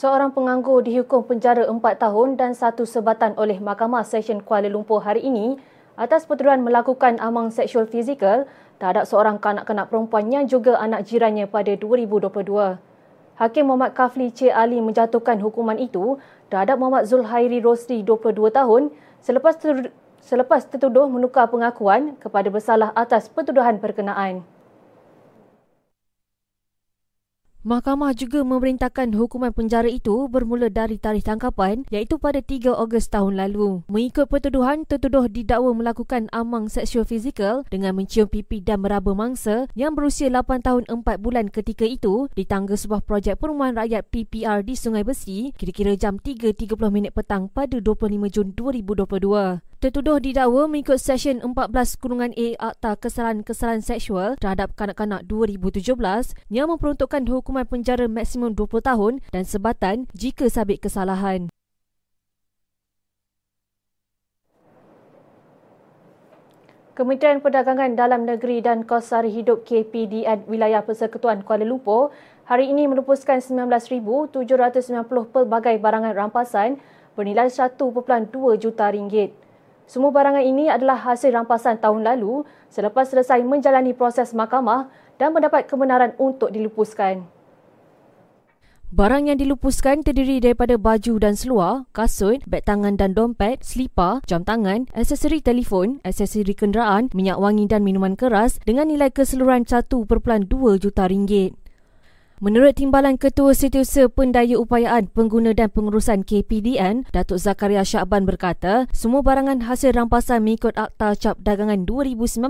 Seorang 0.00 0.32
penganggur 0.32 0.80
dihukum 0.80 1.28
penjara 1.28 1.68
4 1.68 1.76
tahun 1.76 2.40
dan 2.40 2.56
satu 2.56 2.88
sebatan 2.88 3.36
oleh 3.36 3.60
Mahkamah 3.60 4.00
Session 4.00 4.40
Kuala 4.40 4.64
Lumpur 4.64 5.04
hari 5.04 5.20
ini 5.20 5.60
atas 5.92 6.24
pertuduhan 6.24 6.64
melakukan 6.64 7.20
amang 7.20 7.52
seksual 7.52 7.84
fizikal 7.84 8.48
terhadap 8.80 9.04
seorang 9.04 9.36
kanak-kanak 9.36 9.92
perempuan 9.92 10.32
yang 10.32 10.48
juga 10.48 10.80
anak 10.80 11.04
jirannya 11.04 11.44
pada 11.44 11.76
2022. 11.76 12.32
Hakim 13.36 13.64
Muhammad 13.68 13.92
Kafli 13.92 14.32
C. 14.32 14.48
Ali 14.48 14.80
menjatuhkan 14.80 15.36
hukuman 15.36 15.76
itu 15.76 16.16
terhadap 16.48 16.80
Muhammad 16.80 17.04
Zulhairi 17.04 17.60
Rosli 17.60 18.00
22 18.00 18.56
tahun 18.56 18.88
selepas 19.20 19.60
selepas 20.24 20.64
tertuduh 20.64 21.12
menukar 21.12 21.52
pengakuan 21.52 22.16
kepada 22.16 22.48
bersalah 22.48 22.88
atas 22.96 23.28
pertuduhan 23.28 23.76
berkenaan. 23.76 24.48
Mahkamah 27.60 28.16
juga 28.16 28.40
memerintahkan 28.40 29.12
hukuman 29.12 29.52
penjara 29.52 29.84
itu 29.84 30.32
bermula 30.32 30.72
dari 30.72 30.96
tarikh 30.96 31.28
tangkapan 31.28 31.84
iaitu 31.92 32.16
pada 32.16 32.40
3 32.40 32.72
Ogos 32.72 33.12
tahun 33.12 33.36
lalu. 33.36 33.84
Mengikut 33.84 34.32
pertuduhan, 34.32 34.88
tertuduh 34.88 35.28
didakwa 35.28 35.76
melakukan 35.76 36.32
amang 36.32 36.72
seksual 36.72 37.04
fizikal 37.04 37.68
dengan 37.68 37.92
mencium 38.00 38.32
pipi 38.32 38.64
dan 38.64 38.80
meraba 38.80 39.12
mangsa 39.12 39.68
yang 39.76 39.92
berusia 39.92 40.32
8 40.32 40.64
tahun 40.64 40.88
4 40.88 41.20
bulan 41.20 41.52
ketika 41.52 41.84
itu 41.84 42.32
di 42.32 42.48
tangga 42.48 42.80
sebuah 42.80 43.04
projek 43.04 43.36
perumahan 43.36 43.76
rakyat 43.76 44.08
PPR 44.08 44.64
di 44.64 44.72
Sungai 44.72 45.04
Besi 45.04 45.52
kira-kira 45.52 45.92
jam 46.00 46.16
3.30 46.16 46.64
minit 46.88 47.12
petang 47.12 47.52
pada 47.52 47.76
25 47.76 48.08
Jun 48.32 48.56
2022. 48.56 49.69
Tertuduh 49.80 50.20
didakwa 50.20 50.68
mengikut 50.68 51.00
Seksyen 51.00 51.40
14 51.40 51.72
Kurungan 51.96 52.36
A 52.36 52.48
Akta 52.68 53.00
Kesalahan-Kesalahan 53.00 53.80
Seksual 53.80 54.36
terhadap 54.36 54.76
Kanak-Kanak 54.76 55.24
2017 55.24 56.36
yang 56.52 56.68
memperuntukkan 56.68 57.24
hukuman 57.24 57.64
penjara 57.64 58.04
maksimum 58.04 58.52
20 58.52 58.84
tahun 58.84 59.24
dan 59.32 59.48
sebatan 59.48 60.04
jika 60.12 60.52
sabit 60.52 60.84
kesalahan. 60.84 61.48
Kementerian 66.92 67.40
Perdagangan 67.40 67.96
Dalam 67.96 68.28
Negeri 68.28 68.60
dan 68.60 68.84
Kos 68.84 69.08
Sari 69.08 69.32
Hidup 69.32 69.64
KPDN 69.64 70.44
Wilayah 70.44 70.84
Persekutuan 70.84 71.40
Kuala 71.40 71.64
Lumpur 71.64 72.12
hari 72.44 72.68
ini 72.68 72.84
melupuskan 72.84 73.40
19,790 73.40 74.44
pelbagai 75.32 75.80
barangan 75.80 76.12
rampasan 76.12 76.76
bernilai 77.16 77.48
1.2 77.48 77.80
juta 78.60 78.92
ringgit. 78.92 79.48
Semua 79.90 80.14
barangan 80.14 80.46
ini 80.46 80.70
adalah 80.70 81.02
hasil 81.02 81.34
rampasan 81.34 81.82
tahun 81.82 82.06
lalu 82.06 82.46
selepas 82.70 83.10
selesai 83.10 83.42
menjalani 83.42 83.90
proses 83.90 84.30
mahkamah 84.30 84.86
dan 85.18 85.34
mendapat 85.34 85.66
kebenaran 85.66 86.14
untuk 86.14 86.54
dilupuskan. 86.54 87.26
Barang 88.94 89.26
yang 89.26 89.42
dilupuskan 89.42 90.06
terdiri 90.06 90.38
daripada 90.38 90.78
baju 90.78 91.18
dan 91.18 91.34
seluar, 91.34 91.90
kasut, 91.90 92.38
beg 92.46 92.62
tangan 92.70 92.94
dan 92.94 93.18
dompet, 93.18 93.66
selipar, 93.66 94.22
jam 94.30 94.46
tangan, 94.46 94.86
aksesori 94.94 95.42
telefon, 95.42 95.98
aksesori 96.06 96.54
kenderaan, 96.54 97.10
minyak 97.10 97.42
wangi 97.42 97.66
dan 97.66 97.82
minuman 97.82 98.14
keras 98.14 98.62
dengan 98.62 98.86
nilai 98.86 99.10
keseluruhan 99.10 99.66
1.2 99.66 100.06
juta 100.78 101.10
ringgit. 101.10 101.59
Menurut 102.40 102.72
Timbalan 102.72 103.20
Ketua 103.20 103.52
Setiausaha 103.52 104.08
Upayaan 104.56 105.12
Pengguna 105.12 105.52
dan 105.52 105.68
Pengurusan 105.68 106.24
KPDN, 106.24 107.04
Datuk 107.12 107.36
Zakaria 107.36 107.84
Syakban 107.84 108.24
berkata, 108.24 108.88
semua 108.96 109.20
barangan 109.20 109.68
hasil 109.68 109.92
rampasan 109.92 110.40
mengikut 110.40 110.72
Akta 110.72 111.12
Cap 111.20 111.36
Dagangan 111.44 111.84
2019, 111.84 112.40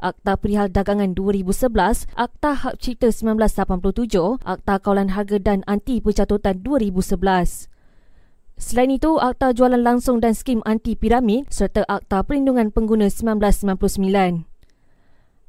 Akta 0.00 0.40
Perihal 0.40 0.72
Dagangan 0.72 1.12
2011, 1.12 2.08
Akta 2.16 2.56
Hak 2.56 2.80
Cipta 2.80 3.12
1987, 3.12 4.40
Akta 4.48 4.80
Kawalan 4.80 5.12
Harga 5.12 5.36
dan 5.36 5.60
Anti 5.68 6.00
Pencatutan 6.00 6.64
2011. 6.64 7.68
Selain 8.56 8.88
itu, 8.96 9.20
Akta 9.20 9.52
Jualan 9.52 9.84
Langsung 9.84 10.24
dan 10.24 10.32
Skim 10.32 10.64
Anti 10.64 10.96
Piramid 10.96 11.52
serta 11.52 11.84
Akta 11.84 12.24
Perlindungan 12.24 12.72
Pengguna 12.72 13.12
1999. 13.12 14.53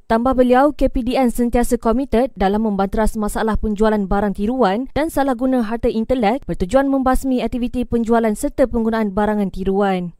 Tambah 0.06 0.38
beliau, 0.38 0.70
KPDN 0.70 1.34
sentiasa 1.34 1.82
komited 1.82 2.30
dalam 2.38 2.62
membanteras 2.62 3.18
masalah 3.18 3.58
penjualan 3.58 3.98
barang 3.98 4.38
tiruan 4.38 4.86
dan 4.94 5.10
salah 5.10 5.34
guna 5.34 5.66
harta 5.66 5.90
intelek 5.90 6.46
bertujuan 6.46 6.86
membasmi 6.86 7.42
aktiviti 7.42 7.82
penjualan 7.82 8.30
serta 8.38 8.70
penggunaan 8.70 9.10
barangan 9.10 9.50
tiruan. 9.50 10.14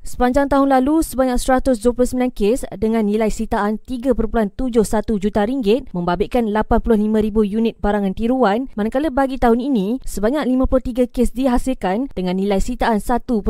Sepanjang 0.00 0.48
tahun 0.48 0.72
lalu, 0.72 1.04
sebanyak 1.04 1.36
129 1.36 2.32
kes 2.32 2.64
dengan 2.80 3.04
nilai 3.04 3.28
sitaan 3.28 3.76
3.71 3.76 4.72
juta 5.20 5.44
ringgit 5.44 5.92
membabitkan 5.92 6.48
85,000 6.48 7.04
unit 7.44 7.76
barangan 7.84 8.16
tiruan 8.16 8.72
manakala 8.72 9.12
bagi 9.12 9.36
tahun 9.36 9.60
ini, 9.60 10.00
sebanyak 10.08 10.48
53 10.48 11.12
kes 11.12 11.36
dihasilkan 11.36 12.08
dengan 12.16 12.40
nilai 12.40 12.56
sitaan 12.56 13.04
1.09 13.04 13.44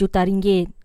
juta 0.00 0.24
ringgit. 0.24 0.79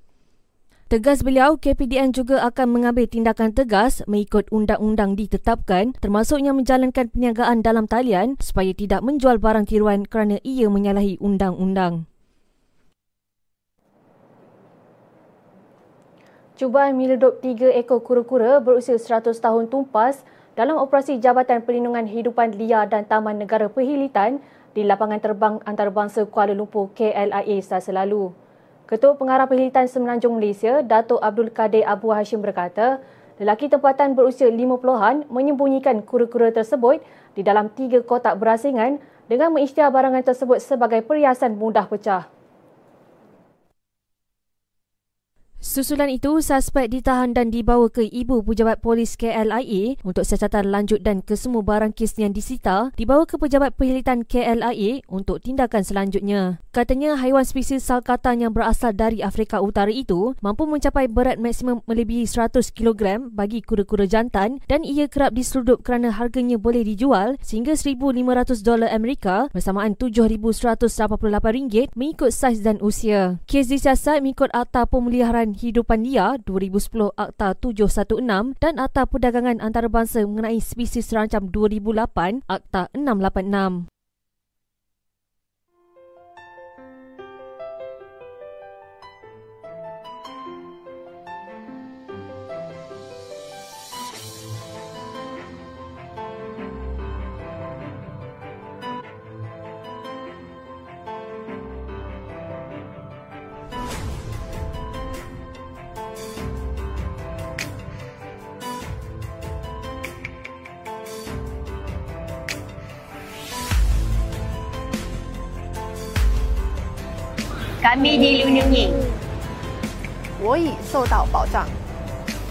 Tegas 0.86 1.26
beliau, 1.26 1.58
KPDN 1.58 2.14
juga 2.14 2.46
akan 2.46 2.78
mengambil 2.78 3.10
tindakan 3.10 3.50
tegas 3.50 4.06
mengikut 4.06 4.46
undang-undang 4.54 5.18
ditetapkan 5.18 5.98
termasuknya 5.98 6.54
menjalankan 6.54 7.10
perniagaan 7.10 7.66
dalam 7.66 7.90
talian 7.90 8.38
supaya 8.38 8.70
tidak 8.70 9.02
menjual 9.02 9.42
barang 9.42 9.66
tiruan 9.66 10.06
kerana 10.06 10.38
ia 10.46 10.70
menyalahi 10.70 11.18
undang-undang. 11.18 12.06
Cubaan 16.54 17.02
meledup 17.02 17.42
tiga 17.42 17.74
ekor 17.74 18.06
kura-kura 18.06 18.62
berusia 18.62 19.02
100 19.02 19.42
tahun 19.42 19.74
tumpas 19.74 20.22
dalam 20.54 20.78
operasi 20.78 21.18
Jabatan 21.18 21.66
Perlindungan 21.66 22.06
Hidupan 22.06 22.62
Liar 22.62 22.94
dan 22.94 23.10
Taman 23.10 23.42
Negara 23.42 23.74
Perhilitan 23.74 24.38
di 24.78 24.86
lapangan 24.86 25.18
terbang 25.18 25.56
antarabangsa 25.66 26.30
Kuala 26.30 26.54
Lumpur 26.54 26.94
KLIA 26.94 27.58
selasa 27.66 27.90
lalu. 27.90 28.45
Ketua 28.86 29.18
Pengarah 29.18 29.50
Perhilitan 29.50 29.90
Semenanjung 29.90 30.38
Malaysia, 30.38 30.86
Datuk 30.86 31.18
Abdul 31.18 31.50
Kadir 31.50 31.82
Abu 31.90 32.14
Hashim 32.14 32.38
berkata, 32.38 33.02
lelaki 33.42 33.66
tempatan 33.66 34.14
berusia 34.14 34.46
50-an 34.46 35.26
menyembunyikan 35.26 36.06
kura-kura 36.06 36.54
tersebut 36.54 37.02
di 37.34 37.42
dalam 37.42 37.74
tiga 37.74 38.06
kotak 38.06 38.38
berasingan 38.38 39.02
dengan 39.26 39.50
mengisytiar 39.58 39.90
barangan 39.90 40.22
tersebut 40.22 40.62
sebagai 40.62 41.02
perhiasan 41.02 41.58
mudah 41.58 41.90
pecah. 41.90 42.30
Susulan 45.76 46.08
itu, 46.08 46.40
suspek 46.40 46.88
ditahan 46.88 47.36
dan 47.36 47.52
dibawa 47.52 47.92
ke 47.92 48.08
Ibu 48.08 48.48
Pejabat 48.48 48.80
Polis 48.80 49.20
KLIA 49.20 50.00
untuk 50.08 50.24
siasatan 50.24 50.72
lanjut 50.72 51.04
dan 51.04 51.20
kesemua 51.20 51.68
barang 51.68 51.92
kes 51.92 52.16
yang 52.16 52.32
disita 52.32 52.96
dibawa 52.96 53.28
ke 53.28 53.36
Pejabat 53.36 53.76
Perhilitan 53.76 54.24
KLIA 54.24 55.04
untuk 55.12 55.44
tindakan 55.44 55.84
selanjutnya. 55.84 56.64
Katanya 56.72 57.20
haiwan 57.20 57.44
spesies 57.44 57.84
salkatan 57.84 58.40
yang 58.40 58.56
berasal 58.56 58.96
dari 58.96 59.20
Afrika 59.20 59.60
Utara 59.60 59.92
itu 59.92 60.40
mampu 60.40 60.64
mencapai 60.64 61.12
berat 61.12 61.44
maksimum 61.44 61.84
melebihi 61.84 62.24
100 62.24 62.72
kg 62.72 63.32
bagi 63.36 63.60
kura-kura 63.60 64.08
jantan 64.08 64.64
dan 64.72 64.88
ia 64.88 65.12
kerap 65.12 65.36
diseludup 65.36 65.84
kerana 65.84 66.12
harganya 66.16 66.56
boleh 66.56 66.88
dijual 66.88 67.36
sehingga 67.44 67.76
1,500 67.76 68.16
dolar 68.64 68.92
Amerika 68.96 69.52
bersamaan 69.52 69.96
7,188 70.00 70.88
ringgit 71.52 71.92
mengikut 72.00 72.32
saiz 72.32 72.64
dan 72.64 72.80
usia. 72.80 73.44
Kes 73.44 73.68
disiasat 73.68 74.24
mengikut 74.24 74.52
Akta 74.56 74.88
Pemeliharaan 74.88 75.52
Hidupan 75.66 76.06
Liar 76.06 76.38
2010 76.46 77.18
Akta 77.18 77.58
716 77.58 78.54
dan 78.62 78.78
Akta 78.78 79.10
Perdagangan 79.10 79.58
Antarabangsa 79.58 80.22
mengenai 80.22 80.62
spesies 80.62 81.10
terancam 81.10 81.50
2008 81.50 82.46
Akta 82.46 82.94
686. 82.94 83.95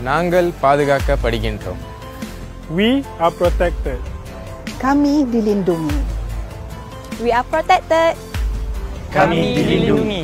நாங்கள் 0.04 0.50
பாதுகாக்கப்படுகின்றோம் 0.64 1.82
We 2.72 2.88
are 3.18 3.34
protected. 3.34 3.98
Kami 4.78 5.26
dilindungi. 5.26 6.00
We 7.18 7.34
are 7.34 7.42
protected. 7.44 8.14
Kami 9.10 9.58
dilindungi. 9.58 10.20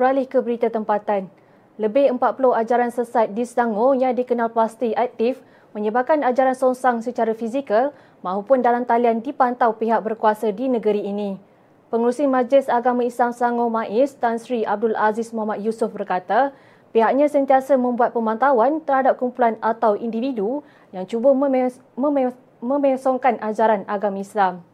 Beralih 0.00 0.24
ke 0.24 0.40
berita 0.40 0.72
tempatan. 0.72 1.28
Lebih 1.76 2.16
40 2.16 2.56
ajaran 2.56 2.88
sesat 2.88 3.36
di 3.36 3.44
Selangor 3.44 3.92
yang 4.00 4.16
dikenal 4.16 4.48
pasti 4.48 4.96
aktif 4.96 5.44
menyebabkan 5.76 6.24
ajaran 6.24 6.56
songsang 6.56 7.04
secara 7.04 7.36
fizikal 7.36 7.92
maupun 8.24 8.64
dalam 8.64 8.88
talian 8.88 9.20
dipantau 9.20 9.76
pihak 9.76 10.00
berkuasa 10.00 10.56
di 10.56 10.72
negeri 10.72 11.04
ini. 11.04 11.36
Pengurusi 11.92 12.24
Majlis 12.24 12.72
Agama 12.72 13.04
Islam 13.04 13.36
Selangor 13.36 13.68
MAIS 13.68 14.16
Tan 14.16 14.40
Sri 14.40 14.64
Abdul 14.64 14.96
Aziz 14.96 15.36
Muhammad 15.36 15.60
Yusof 15.60 15.92
berkata, 15.92 16.56
pihaknya 16.96 17.28
sentiasa 17.28 17.76
membuat 17.76 18.16
pemantauan 18.16 18.80
terhadap 18.80 19.20
kumpulan 19.20 19.60
atau 19.60 20.00
individu 20.00 20.64
yang 20.96 21.04
cuba 21.04 21.36
memesongkan 22.64 23.36
ajaran 23.44 23.84
agama 23.84 24.16
Islam. 24.16 24.64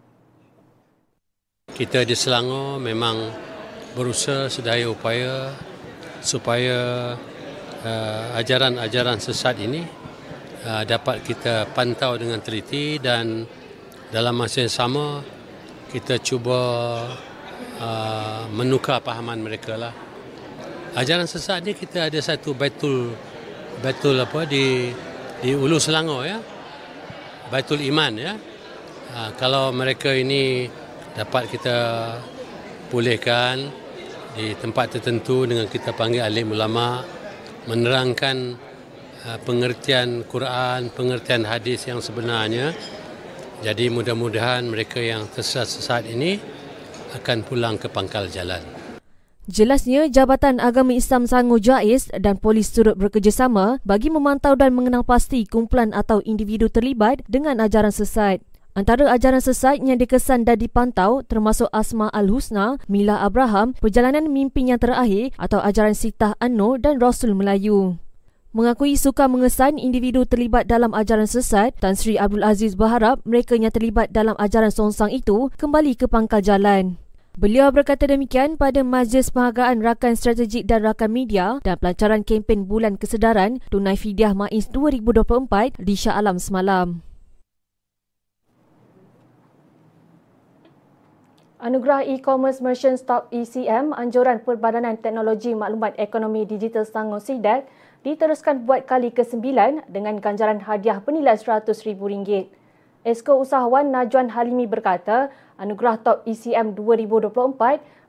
Kita 1.75 2.07
di 2.07 2.15
Selangor 2.15 2.79
memang 2.79 3.56
berusaha 3.97 4.53
sedaya 4.53 4.93
upaya 4.93 5.57
supaya 6.21 7.17
uh, 7.81 8.27
ajaran-ajaran 8.37 9.17
sesat 9.17 9.57
ini 9.57 9.81
uh, 10.69 10.85
dapat 10.85 11.25
kita 11.25 11.73
pantau 11.73 12.21
dengan 12.21 12.45
teliti 12.45 13.01
dan 13.01 13.49
dalam 14.13 14.37
masa 14.37 14.69
yang 14.69 14.75
sama 14.77 15.25
kita 15.89 16.21
cuba 16.21 16.61
uh, 17.81 18.45
menukar 18.53 19.01
pahaman 19.01 19.41
mereka 19.41 19.81
lah. 19.81 19.97
Ajaran 20.93 21.25
sesat 21.25 21.65
ni 21.65 21.73
kita 21.73 22.13
ada 22.13 22.21
satu 22.21 22.53
betul 22.53 23.17
betul 23.81 24.21
apa 24.21 24.45
di 24.45 24.93
di 25.41 25.57
Ulu 25.57 25.81
Selangor 25.81 26.29
ya. 26.29 26.37
Baitul 27.49 27.81
Iman 27.81 28.13
ya. 28.21 28.37
Uh, 29.17 29.31
kalau 29.41 29.73
mereka 29.73 30.13
ini 30.13 30.69
dapat 31.17 31.49
kita 31.49 31.77
pulihkan 32.93 33.86
di 34.37 34.53
tempat 34.53 35.01
tertentu 35.01 35.49
dengan 35.49 35.65
kita 35.65 35.97
panggil 35.97 36.21
alim 36.21 36.53
ulama 36.53 37.01
menerangkan 37.65 38.55
uh, 39.25 39.39
pengertian 39.43 40.29
Quran, 40.29 40.93
pengertian 40.93 41.49
hadis 41.49 41.89
yang 41.89 42.05
sebenarnya. 42.05 42.77
Jadi 43.65 43.89
mudah-mudahan 43.89 44.69
mereka 44.69 45.01
yang 45.01 45.25
tersesat 45.33 46.05
ini 46.05 46.37
akan 47.17 47.49
pulang 47.49 47.81
ke 47.81 47.89
pangkal 47.89 48.29
jalan. 48.29 48.61
Jelasnya, 49.47 50.11
Jabatan 50.11 50.59
Agama 50.59 50.93
Islam 50.93 51.25
Selangor 51.25 51.63
JAIS 51.63 52.11
dan 52.19 52.37
polis 52.37 52.69
turut 52.75 52.99
bekerjasama 52.99 53.79
bagi 53.87 54.11
memantau 54.11 54.59
dan 54.59 54.75
mengenal 54.75 55.07
pasti 55.07 55.47
kumpulan 55.47 55.95
atau 55.95 56.21
individu 56.27 56.67
terlibat 56.67 57.23
dengan 57.31 57.63
ajaran 57.63 57.95
sesat. 57.95 58.43
Antara 58.77 59.09
ajaran 59.09 59.41
sesat 59.41 59.81
yang 59.81 59.97
dikesan 59.97 60.45
dan 60.45 60.61
dipantau 60.61 61.25
termasuk 61.25 61.65
Asma 61.73 62.13
Al-Husna, 62.13 62.77
Mila 62.93 63.25
Abraham, 63.25 63.73
Perjalanan 63.81 64.29
Mimpi 64.29 64.69
Yang 64.69 64.85
Terakhir 64.85 65.33
atau 65.41 65.65
ajaran 65.65 65.97
Sitah 65.97 66.37
An-Nur 66.45 66.77
dan 66.77 67.01
Rasul 67.01 67.33
Melayu. 67.33 67.97
Mengakui 68.53 69.01
suka 69.01 69.33
mengesan 69.33 69.81
individu 69.81 70.29
terlibat 70.29 70.69
dalam 70.69 70.93
ajaran 70.93 71.25
sesat, 71.25 71.73
Tan 71.81 71.97
Sri 71.97 72.21
Abdul 72.21 72.45
Aziz 72.45 72.77
berharap 72.77 73.25
mereka 73.25 73.57
yang 73.57 73.73
terlibat 73.73 74.13
dalam 74.13 74.37
ajaran 74.37 74.69
songsang 74.69 75.09
itu 75.09 75.49
kembali 75.57 75.97
ke 75.97 76.05
pangkal 76.05 76.45
jalan. 76.45 77.01
Beliau 77.41 77.73
berkata 77.73 78.05
demikian 78.05 78.61
pada 78.61 78.85
Majlis 78.85 79.33
Penghargaan 79.33 79.81
Rakan 79.81 80.21
Strategik 80.21 80.69
dan 80.69 80.85
Rakan 80.85 81.17
Media 81.17 81.65
dan 81.65 81.81
pelancaran 81.81 82.21
kempen 82.29 82.69
Bulan 82.69 83.01
Kesedaran 83.01 83.57
Tunai 83.73 83.97
Fidyah 83.97 84.37
MAIS 84.37 84.69
2024 84.69 85.81
di 85.81 85.95
Shah 85.97 86.21
Alam 86.21 86.37
semalam. 86.37 87.06
Anugerah 91.67 92.07
E-Commerce 92.07 92.63
Merchant 92.63 92.95
Top 93.03 93.27
ECM 93.35 93.91
Anjuran 93.91 94.39
Perbadanan 94.39 94.95
Teknologi 95.03 95.51
Maklumat 95.51 95.99
Ekonomi 95.99 96.47
Digital 96.47 96.87
Selangor 96.87 97.19
SIDAC 97.19 97.67
diteruskan 98.07 98.63
buat 98.63 98.87
kali 98.87 99.11
ke-9 99.11 99.43
dengan 99.91 100.15
ganjaran 100.23 100.63
hadiah 100.63 101.03
bernilai 101.03 101.35
RM100,000. 101.35 102.55
Esko 103.03 103.43
Usahawan 103.43 103.91
Najwan 103.91 104.31
Halimi 104.31 104.71
berkata, 104.71 105.35
Anugerah 105.59 105.99
Top 106.07 106.23
ECM 106.23 106.79
2024 106.79 107.35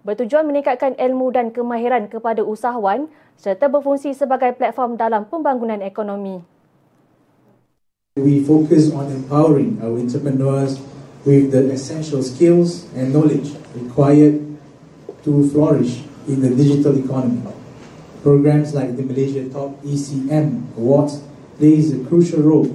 bertujuan 0.05 0.45
meningkatkan 0.45 0.93
ilmu 0.93 1.33
dan 1.33 1.49
kemahiran 1.49 2.13
kepada 2.13 2.45
usahawan 2.45 3.09
serta 3.41 3.73
berfungsi 3.73 4.13
sebagai 4.13 4.53
platform 4.53 5.01
dalam 5.01 5.25
pembangunan 5.25 5.81
ekonomi. 5.81 6.45
We 8.21 8.45
focus 8.45 8.93
on 8.93 9.09
empowering 9.09 9.81
our 9.81 9.97
entrepreneurs 9.97 10.77
with 11.27 11.51
the 11.51 11.67
essential 11.75 12.23
skills 12.23 12.87
and 12.95 13.11
knowledge 13.11 13.51
required 13.75 14.39
to 15.27 15.43
flourish 15.51 16.07
in 16.23 16.39
the 16.39 16.47
digital 16.55 16.95
economy. 16.95 17.43
Programs 18.23 18.71
like 18.71 18.95
the 18.95 19.03
Malaysia 19.03 19.43
Top 19.51 19.75
ECM 19.83 20.71
Awards 20.79 21.19
plays 21.59 21.91
a 21.91 21.99
crucial 22.07 22.39
role 22.39 22.71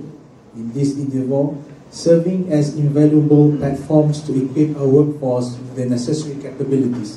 in 0.52 0.68
this 0.76 1.00
endeavor, 1.00 1.56
serving 1.88 2.52
as 2.52 2.76
invaluable 2.76 3.56
platforms 3.56 4.20
to 4.28 4.36
equip 4.36 4.76
our 4.76 4.84
workforce 4.84 5.56
with 5.56 5.80
the 5.80 5.88
necessary 5.88 6.36
capabilities. 6.36 7.16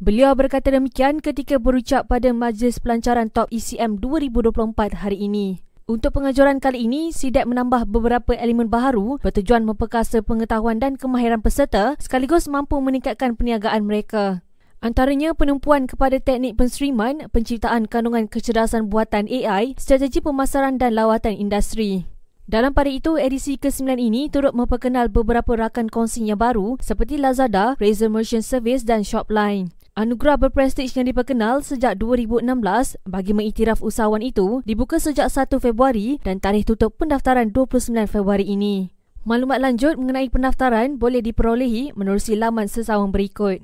Beliau 0.00 0.32
berkata 0.32 0.72
demikian 0.72 1.20
ketika 1.20 1.60
berucap 1.60 2.08
pada 2.08 2.32
Majlis 2.32 2.80
Pelancaran 2.80 3.28
Top 3.28 3.52
ECM 3.52 4.00
2024 4.00 5.04
hari 5.04 5.28
ini. 5.28 5.60
Untuk 5.84 6.16
pengajuran 6.16 6.64
kali 6.64 6.88
ini, 6.88 7.12
SIDAC 7.12 7.44
menambah 7.44 7.84
beberapa 7.84 8.32
elemen 8.32 8.72
baharu 8.72 9.20
bertujuan 9.20 9.68
memperkasa 9.68 10.24
pengetahuan 10.24 10.80
dan 10.80 10.96
kemahiran 10.96 11.44
peserta 11.44 11.92
sekaligus 12.00 12.48
mampu 12.48 12.80
meningkatkan 12.80 13.36
perniagaan 13.36 13.84
mereka. 13.84 14.40
Antaranya 14.80 15.36
penumpuan 15.36 15.84
kepada 15.84 16.16
teknik 16.16 16.56
penseriman, 16.56 17.28
penciptaan 17.28 17.84
kandungan 17.84 18.32
kecerdasan 18.32 18.88
buatan 18.88 19.28
AI, 19.28 19.76
strategi 19.76 20.24
pemasaran 20.24 20.80
dan 20.80 20.96
lawatan 20.96 21.36
industri. 21.36 22.08
Dalam 22.48 22.72
pada 22.72 22.88
itu, 22.88 23.20
edisi 23.20 23.60
ke-9 23.60 24.00
ini 24.00 24.32
turut 24.32 24.56
memperkenal 24.56 25.12
beberapa 25.12 25.52
rakan 25.52 25.92
kongsi 25.92 26.24
yang 26.24 26.40
baru 26.40 26.80
seperti 26.80 27.20
Lazada, 27.20 27.76
Razer 27.76 28.08
Merchant 28.08 28.44
Service 28.44 28.88
dan 28.88 29.04
Shopline. 29.04 29.68
Anugerah 29.94 30.34
berprestij 30.34 30.90
yang 30.98 31.06
diperkenal 31.06 31.62
sejak 31.62 32.02
2016 32.02 32.98
bagi 33.06 33.30
mengiktiraf 33.30 33.78
usahawan 33.78 34.26
itu 34.26 34.58
dibuka 34.66 34.98
sejak 34.98 35.30
1 35.30 35.54
Februari 35.62 36.18
dan 36.26 36.42
tarikh 36.42 36.66
tutup 36.66 36.98
pendaftaran 36.98 37.54
29 37.54 38.10
Februari 38.10 38.42
ini. 38.42 38.90
Maklumat 39.22 39.62
lanjut 39.62 39.94
mengenai 39.94 40.26
pendaftaran 40.34 40.98
boleh 40.98 41.22
diperolehi 41.22 41.94
menerusi 41.94 42.34
laman 42.34 42.66
sesawang 42.66 43.14
berikut. 43.14 43.62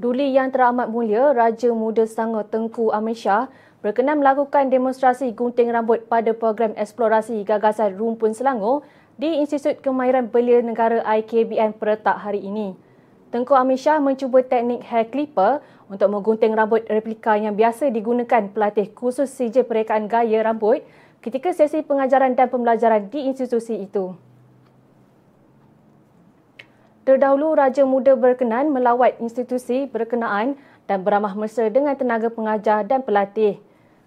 Duli 0.00 0.32
yang 0.32 0.48
teramat 0.48 0.88
mulia, 0.88 1.36
Raja 1.36 1.68
Muda 1.76 2.08
Selangor 2.08 2.48
Tengku 2.48 2.96
Amir 2.96 3.12
Shah 3.12 3.52
berkenan 3.84 4.24
melakukan 4.24 4.72
demonstrasi 4.72 5.36
gunting 5.36 5.68
rambut 5.68 6.08
pada 6.08 6.32
program 6.32 6.72
eksplorasi 6.80 7.44
gagasan 7.44 8.00
rumpun 8.00 8.32
Selangor 8.32 8.88
di 9.20 9.36
Institut 9.36 9.84
Kemahiran 9.84 10.32
Belia 10.32 10.64
Negara 10.64 11.04
IKBN 11.04 11.76
Peretak 11.76 12.24
hari 12.24 12.40
ini. 12.40 12.72
Tengku 13.28 13.52
Amir 13.52 13.76
Shah 13.76 14.00
mencuba 14.00 14.40
teknik 14.40 14.80
hair 14.88 15.12
clipper 15.12 15.60
untuk 15.92 16.08
menggunting 16.08 16.56
rambut 16.56 16.88
replika 16.88 17.36
yang 17.36 17.52
biasa 17.52 17.92
digunakan 17.92 18.48
pelatih 18.48 18.88
khusus 18.96 19.28
CJ 19.28 19.68
Perekaan 19.68 20.08
Gaya 20.08 20.40
Rambut 20.40 20.80
ketika 21.20 21.52
sesi 21.52 21.84
pengajaran 21.84 22.32
dan 22.32 22.48
pembelajaran 22.48 23.12
di 23.12 23.28
institusi 23.28 23.84
itu. 23.84 24.16
Terdahulu, 27.04 27.52
Raja 27.52 27.84
Muda 27.84 28.16
berkenan 28.16 28.72
melawat 28.72 29.20
institusi 29.20 29.84
berkenaan 29.84 30.56
dan 30.88 31.04
beramah 31.04 31.36
mesra 31.36 31.68
dengan 31.68 31.92
tenaga 31.92 32.32
pengajar 32.32 32.88
dan 32.88 33.04
pelatih. 33.04 33.60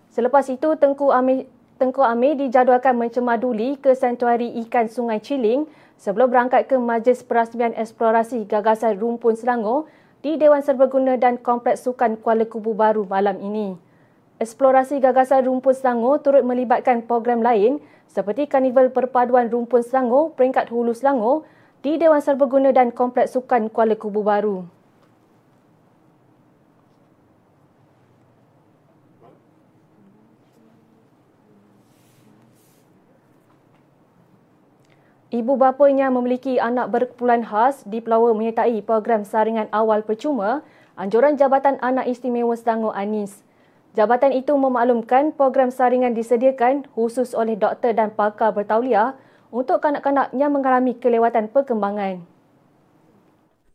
Selepas 0.10 0.49
itu, 0.49 0.73
Tengku 0.73 1.13
Amir, 1.13 1.45
Tengku 1.82 2.06
Amir 2.06 2.38
dijadualkan 2.38 2.94
mencemaduli 2.94 3.82
ke 3.82 3.98
Santuari 3.98 4.62
Ikan 4.62 4.86
Sungai 4.86 5.18
Ciling 5.18 5.66
sebelum 5.98 6.30
berangkat 6.30 6.70
ke 6.70 6.78
Majlis 6.78 7.26
Perasmian 7.26 7.74
Eksplorasi 7.74 8.46
Gagasan 8.46 9.02
Rumpun 9.02 9.34
Selangor 9.34 9.90
di 10.22 10.38
Dewan 10.38 10.62
Serbaguna 10.62 11.18
dan 11.18 11.42
Kompleks 11.42 11.90
Sukan 11.90 12.22
Kuala 12.22 12.46
Kubu 12.46 12.78
Baru 12.78 13.10
malam 13.10 13.42
ini. 13.42 13.74
Eksplorasi 14.38 15.02
Gagasan 15.02 15.50
Rumpun 15.50 15.74
Selangor 15.74 16.22
turut 16.22 16.46
melibatkan 16.46 17.02
program 17.10 17.42
lain 17.42 17.82
seperti 18.06 18.46
Karnival 18.46 18.94
Perpaduan 18.94 19.50
Rumpun 19.50 19.82
Selangor 19.82 20.38
peringkat 20.38 20.70
Hulu 20.70 20.94
Selangor 20.94 21.42
di 21.82 21.98
Dewan 21.98 22.22
Serbaguna 22.22 22.70
dan 22.70 22.94
Kompleks 22.94 23.34
Sukan 23.34 23.74
Kuala 23.74 23.98
Kubu 23.98 24.22
Baru. 24.22 24.70
Ibu 35.34 35.58
bapanya 35.58 36.13
memiliki 36.13 36.62
anak 36.62 36.93
berkepulan 36.93 37.41
khas 37.41 37.82
di 37.89 38.06
Pelawa 38.06 38.38
menyertai 38.38 38.86
program 38.86 39.26
saringan 39.26 39.65
awal 39.74 40.06
percuma 40.06 40.62
anjuran 40.93 41.41
Jabatan 41.41 41.82
Anak 41.82 42.06
Istimewa 42.06 42.54
Selangor 42.54 42.93
Anis. 42.93 43.41
Jabatan 43.98 44.30
itu 44.30 44.54
memaklumkan 44.54 45.34
program 45.34 45.74
saringan 45.74 46.13
disediakan 46.13 46.86
khusus 46.93 47.34
oleh 47.34 47.58
doktor 47.58 47.98
dan 47.98 48.13
pakar 48.13 48.54
bertauliah 48.54 49.17
untuk 49.50 49.82
kanak-kanak 49.82 50.30
yang 50.38 50.54
mengalami 50.54 50.93
kelewatan 50.93 51.50
perkembangan. 51.50 52.22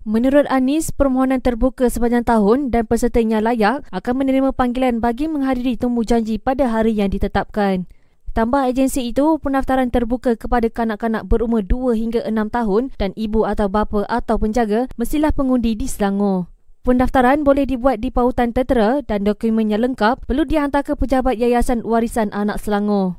Menurut 0.07 0.47
Anis, 0.47 0.95
permohonan 0.95 1.43
terbuka 1.43 1.91
sepanjang 1.91 2.23
tahun 2.23 2.71
dan 2.71 2.87
pesertanya 2.87 3.43
layak 3.43 3.83
akan 3.91 4.15
menerima 4.15 4.55
panggilan 4.55 5.03
bagi 5.03 5.27
menghadiri 5.27 5.75
temu 5.75 6.07
janji 6.07 6.39
pada 6.39 6.71
hari 6.71 6.95
yang 6.95 7.11
ditetapkan. 7.11 7.91
Tambah 8.39 8.71
agensi 8.71 9.11
itu, 9.11 9.43
pendaftaran 9.43 9.91
terbuka 9.91 10.39
kepada 10.39 10.71
kanak-kanak 10.71 11.27
berumur 11.27 11.59
2 11.59 11.99
hingga 11.99 12.23
6 12.23 12.55
tahun 12.55 12.95
dan 12.95 13.11
ibu 13.19 13.43
atau 13.43 13.67
bapa 13.67 14.07
atau 14.07 14.39
penjaga 14.39 14.87
mestilah 14.95 15.35
pengundi 15.35 15.75
di 15.75 15.91
Selangor. 15.91 16.47
Pendaftaran 16.87 17.43
boleh 17.43 17.67
dibuat 17.67 17.99
di 17.99 18.15
pautan 18.15 18.55
tertera 18.55 19.03
dan 19.03 19.27
dokumennya 19.27 19.83
lengkap 19.83 20.23
perlu 20.23 20.47
dihantar 20.47 20.87
ke 20.87 20.95
Pejabat 20.95 21.35
Yayasan 21.35 21.83
Warisan 21.83 22.31
Anak 22.31 22.63
Selangor. 22.63 23.19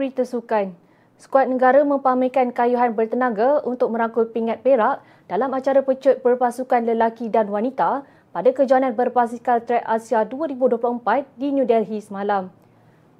Berita 0.00 0.24
sukan. 0.24 0.72
Skuad 1.20 1.52
negara 1.52 1.84
mempamerkan 1.84 2.56
kayuhan 2.56 2.96
bertenaga 2.96 3.60
untuk 3.68 3.92
merangkul 3.92 4.24
pingat 4.32 4.64
perak 4.64 5.04
dalam 5.28 5.52
acara 5.52 5.84
pecut 5.84 6.24
berpasukan 6.24 6.88
lelaki 6.88 7.28
dan 7.28 7.52
wanita 7.52 8.08
pada 8.32 8.48
kejohanan 8.48 8.96
berbasikal 8.96 9.60
trek 9.60 9.84
Asia 9.84 10.24
2024 10.24 11.28
di 11.36 11.52
New 11.52 11.68
Delhi 11.68 12.00
semalam. 12.00 12.48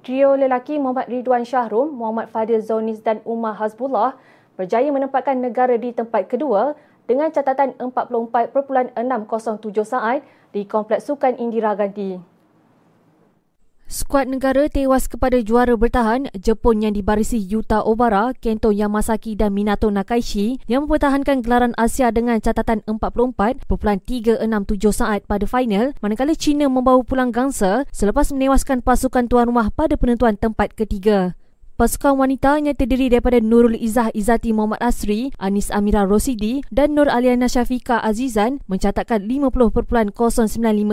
Trio 0.01 0.33
lelaki 0.33 0.81
Muhammad 0.81 1.13
Ridwan 1.13 1.45
Syahrum, 1.45 1.93
Muhammad 1.93 2.33
Fadil 2.33 2.65
Zonis 2.65 3.05
dan 3.05 3.21
Umar 3.21 3.53
Hazbullah 3.61 4.17
berjaya 4.57 4.89
menempatkan 4.89 5.37
negara 5.37 5.77
di 5.77 5.93
tempat 5.93 6.25
kedua 6.25 6.73
dengan 7.05 7.29
catatan 7.29 7.77
44.607 7.77 8.97
saat 9.85 10.25
di 10.49 10.65
Kompleks 10.65 11.05
Sukan 11.05 11.37
Indira 11.37 11.77
Gandhi. 11.77 12.30
Skuad 13.91 14.31
negara 14.31 14.71
tewas 14.71 15.11
kepada 15.11 15.43
juara 15.43 15.75
bertahan 15.75 16.31
Jepun 16.31 16.79
yang 16.79 16.95
dibarisi 16.95 17.35
Yuta 17.43 17.83
Obara, 17.83 18.31
Kento 18.31 18.71
Yamasaki 18.71 19.35
dan 19.35 19.51
Minato 19.51 19.91
Nakaishi 19.91 20.63
yang 20.63 20.87
mempertahankan 20.87 21.43
gelaran 21.43 21.75
Asia 21.75 22.07
dengan 22.07 22.39
catatan 22.39 22.87
44.367 22.87 23.67
saat 24.95 25.27
pada 25.27 25.43
final 25.43 25.91
manakala 25.99 26.39
China 26.39 26.71
membawa 26.71 27.03
pulang 27.03 27.35
gangsa 27.35 27.83
selepas 27.91 28.31
menewaskan 28.31 28.79
pasukan 28.79 29.27
tuan 29.27 29.51
rumah 29.51 29.67
pada 29.75 29.99
penentuan 29.99 30.39
tempat 30.39 30.71
ketiga. 30.71 31.35
Pasukan 31.81 32.13
wanita 32.13 32.61
yang 32.61 32.77
terdiri 32.77 33.09
daripada 33.09 33.41
Nurul 33.41 33.73
Izzah 33.73 34.13
Izzati 34.13 34.53
Muhammad 34.53 34.85
Asri, 34.85 35.33
Anis 35.41 35.73
Amira 35.73 36.05
Rosidi 36.05 36.61
dan 36.69 36.93
Nur 36.93 37.09
Aliana 37.09 37.49
Syafika 37.49 37.97
Azizan 38.05 38.61
mencatatkan 38.69 39.25
50.095 39.25 40.13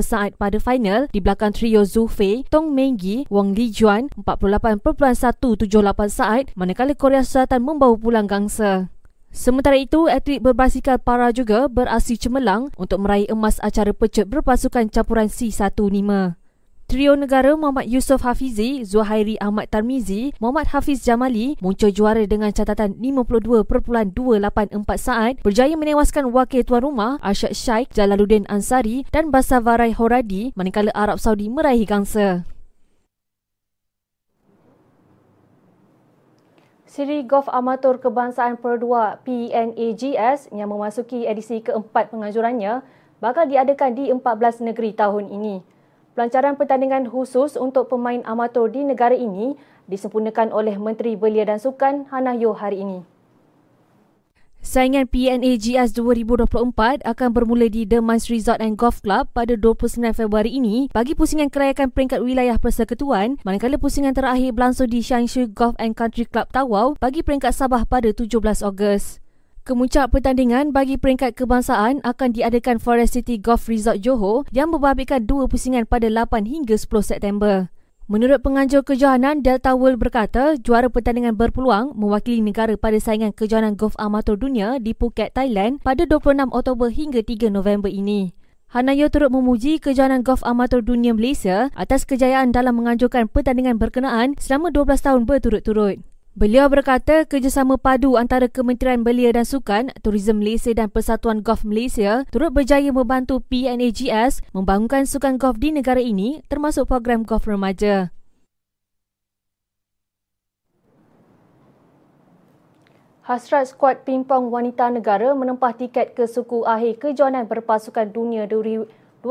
saat 0.01 0.33
pada 0.41 0.57
final 0.57 1.05
di 1.13 1.21
belakang 1.21 1.53
trio 1.53 1.85
Zhu 1.85 2.09
Fei, 2.09 2.41
Tong 2.49 2.73
Menggi, 2.73 3.29
Wang 3.29 3.53
Lijuan 3.53 4.09
48.178 4.17 5.69
saat 6.09 6.49
manakala 6.57 6.97
Korea 6.97 7.21
Selatan 7.21 7.69
membawa 7.69 7.93
pulang 7.93 8.25
gangsa. 8.25 8.89
Sementara 9.29 9.77
itu, 9.77 10.09
atlet 10.09 10.41
berbasikal 10.41 10.97
para 10.97 11.37
juga 11.37 11.69
beraksi 11.69 12.17
cemerlang 12.17 12.73
untuk 12.81 13.05
meraih 13.05 13.29
emas 13.29 13.61
acara 13.61 13.93
pecut 13.93 14.25
berpasukan 14.25 14.89
campuran 14.89 15.29
C15. 15.29 16.48
Trio 16.89 17.13
negara 17.21 17.53
Muhammad 17.53 17.85
Yusof 17.85 18.25
Hafizi, 18.25 18.81
Zuhairi 18.81 19.37
Ahmad 19.45 19.69
Tarmizi, 19.69 20.33
Muhammad 20.41 20.73
Hafiz 20.73 21.05
Jamali 21.05 21.53
muncul 21.61 21.93
juara 21.93 22.25
dengan 22.25 22.49
catatan 22.49 22.97
52.284 22.97 24.09
saat 24.97 25.37
berjaya 25.45 25.77
menewaskan 25.77 26.33
wakil 26.33 26.65
tuan 26.65 26.81
rumah 26.81 27.21
Arsyad 27.21 27.53
Shaikh 27.53 27.93
Jalaluddin 27.93 28.49
Ansari 28.49 29.05
dan 29.13 29.29
Basavarai 29.29 29.93
Horadi 29.93 30.57
manakala 30.57 30.89
Arab 30.97 31.21
Saudi 31.21 31.53
meraih 31.53 31.85
gangsa. 31.85 32.49
Siri 36.89 37.21
Golf 37.29 37.53
Amatur 37.53 38.01
Kebangsaan 38.01 38.57
Perdua 38.57 39.21
PNAGS 39.29 40.57
yang 40.57 40.73
memasuki 40.73 41.29
edisi 41.29 41.61
keempat 41.61 42.09
pengajurannya 42.09 42.81
bakal 43.21 43.45
diadakan 43.45 43.93
di 43.93 44.09
14 44.09 44.65
negeri 44.65 44.97
tahun 44.97 45.29
ini. 45.29 45.77
Pelancaran 46.19 46.59
pertandingan 46.59 47.07
khusus 47.07 47.55
untuk 47.55 47.95
pemain 47.95 48.19
amatur 48.27 48.67
di 48.67 48.83
negara 48.83 49.15
ini 49.15 49.55
disempurnakan 49.87 50.51
oleh 50.51 50.75
Menteri 50.75 51.15
Belia 51.15 51.47
dan 51.47 51.63
Sukan 51.63 52.11
Hannah 52.11 52.35
Yo 52.35 52.59
hari 52.59 52.83
ini. 52.83 53.07
Saingan 54.59 55.07
PNAGS 55.07 55.95
2024 55.95 57.07
akan 57.07 57.29
bermula 57.31 57.71
di 57.71 57.87
The 57.87 58.03
Mines 58.03 58.27
Resort 58.35 58.59
and 58.59 58.75
Golf 58.75 58.99
Club 58.99 59.31
pada 59.31 59.55
29 59.55 60.11
Februari 60.11 60.59
ini 60.59 60.91
bagi 60.91 61.15
pusingan 61.15 61.55
kerayakan 61.55 61.95
peringkat 61.95 62.19
wilayah 62.19 62.59
persekutuan 62.59 63.39
manakala 63.47 63.79
pusingan 63.79 64.11
terakhir 64.11 64.51
berlangsung 64.59 64.91
di 64.91 64.99
Shangshu 64.99 65.55
Golf 65.55 65.79
and 65.79 65.95
Country 65.95 66.27
Club 66.27 66.51
Tawau 66.51 66.99
bagi 66.99 67.23
peringkat 67.23 67.55
Sabah 67.55 67.87
pada 67.87 68.11
17 68.11 68.27
Ogos. 68.67 69.23
Kemuncak 69.69 70.17
pertandingan 70.17 70.73
bagi 70.73 70.97
peringkat 70.97 71.37
kebangsaan 71.37 72.01
akan 72.01 72.33
diadakan 72.33 72.81
Forest 72.81 73.21
City 73.21 73.37
Golf 73.37 73.69
Resort 73.69 74.01
Johor 74.01 74.49
yang 74.49 74.73
membabitkan 74.73 75.29
dua 75.29 75.45
pusingan 75.45 75.85
pada 75.85 76.09
8 76.09 76.49
hingga 76.49 76.73
10 76.73 76.89
September. 77.05 77.69
Menurut 78.09 78.41
penganjur 78.41 78.81
kejohanan, 78.81 79.45
Delta 79.45 79.77
World 79.77 80.01
berkata 80.01 80.57
juara 80.57 80.89
pertandingan 80.89 81.37
berpeluang 81.37 81.93
mewakili 81.93 82.41
negara 82.41 82.81
pada 82.81 82.97
saingan 82.97 83.37
kejohanan 83.37 83.77
golf 83.77 83.93
amatur 84.01 84.41
dunia 84.41 84.81
di 84.81 84.97
Phuket, 84.97 85.37
Thailand 85.37 85.85
pada 85.85 86.09
26 86.09 86.49
Oktober 86.49 86.89
hingga 86.89 87.21
3 87.21 87.53
November 87.53 87.93
ini. 87.93 88.33
Hanayo 88.73 89.13
turut 89.13 89.29
memuji 89.29 89.85
kejohanan 89.85 90.25
golf 90.25 90.41
amatur 90.49 90.81
dunia 90.81 91.13
Malaysia 91.13 91.69
atas 91.77 92.09
kejayaan 92.09 92.57
dalam 92.57 92.81
menganjurkan 92.81 93.29
pertandingan 93.29 93.77
berkenaan 93.77 94.33
selama 94.41 94.73
12 94.73 95.05
tahun 95.05 95.29
berturut-turut. 95.29 96.01
Beliau 96.39 96.71
berkata 96.71 97.27
kerjasama 97.27 97.83
padu 97.83 98.15
antara 98.15 98.47
Kementerian 98.47 99.03
Belia 99.03 99.35
dan 99.35 99.43
Sukan, 99.43 99.91
Tourism 100.07 100.39
Malaysia 100.39 100.71
dan 100.71 100.87
Persatuan 100.87 101.43
Golf 101.43 101.67
Malaysia 101.67 102.23
turut 102.31 102.55
berjaya 102.55 102.95
membantu 102.95 103.43
PNAGS 103.51 104.47
membangunkan 104.55 105.03
sukan 105.03 105.35
golf 105.35 105.59
di 105.59 105.75
negara 105.75 105.99
ini 105.99 106.47
termasuk 106.47 106.87
program 106.87 107.27
golf 107.27 107.43
remaja. 107.43 108.15
Hasrat 113.27 113.75
skuad 113.75 114.07
pimpong 114.07 114.55
wanita 114.55 114.95
negara 114.95 115.35
menempah 115.35 115.75
tiket 115.75 116.15
ke 116.15 116.31
suku 116.31 116.63
akhir 116.63 117.03
kejohanan 117.03 117.51
berpasukan 117.51 118.15
dunia 118.15 118.47
2024 118.47 119.27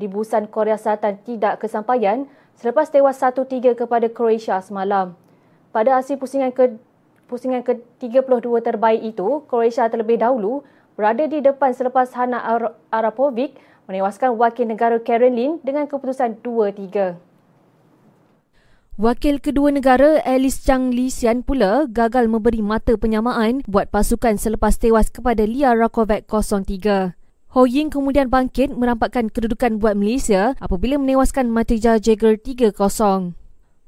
di 0.00 0.08
Busan 0.08 0.48
Korea 0.48 0.80
Selatan 0.80 1.20
tidak 1.28 1.60
kesampaian 1.60 2.24
selepas 2.56 2.88
tewas 2.88 3.20
1-3 3.20 3.76
kepada 3.76 4.08
Croatia 4.08 4.64
semalam. 4.64 5.20
Pada 5.74 5.98
hasil 5.98 6.22
pusingan 6.22 6.54
ke 6.54 6.78
pusingan 7.26 7.66
ke-32 7.66 8.46
terbaik 8.62 9.02
itu, 9.02 9.42
Croatia 9.50 9.90
terlebih 9.90 10.22
dahulu 10.22 10.62
berada 10.94 11.26
di 11.26 11.42
depan 11.42 11.74
selepas 11.74 12.14
Hana 12.14 12.38
Arapovic 12.94 13.58
menewaskan 13.90 14.38
wakil 14.38 14.70
negara 14.70 15.02
Karen 15.02 15.34
Lin 15.34 15.58
dengan 15.66 15.90
keputusan 15.90 16.38
2-3. 16.46 17.18
Wakil 18.94 19.42
kedua 19.42 19.74
negara 19.74 20.22
Alice 20.22 20.62
Chang 20.62 20.94
Lisian 20.94 21.42
pula 21.42 21.90
gagal 21.90 22.30
memberi 22.30 22.62
mata 22.62 22.94
penyamaan 22.94 23.66
buat 23.66 23.90
pasukan 23.90 24.38
selepas 24.38 24.78
tewas 24.78 25.10
kepada 25.10 25.42
Lia 25.42 25.74
Rakovac 25.74 26.30
03. 26.30 27.18
Ho 27.58 27.66
Ying 27.66 27.90
kemudian 27.90 28.30
bangkit 28.30 28.70
merampakkan 28.78 29.26
kedudukan 29.26 29.82
buat 29.82 29.98
Malaysia 29.98 30.54
apabila 30.62 31.02
menewaskan 31.02 31.50
Matija 31.50 31.98
Jagger 31.98 32.38
3-0. 32.38 33.34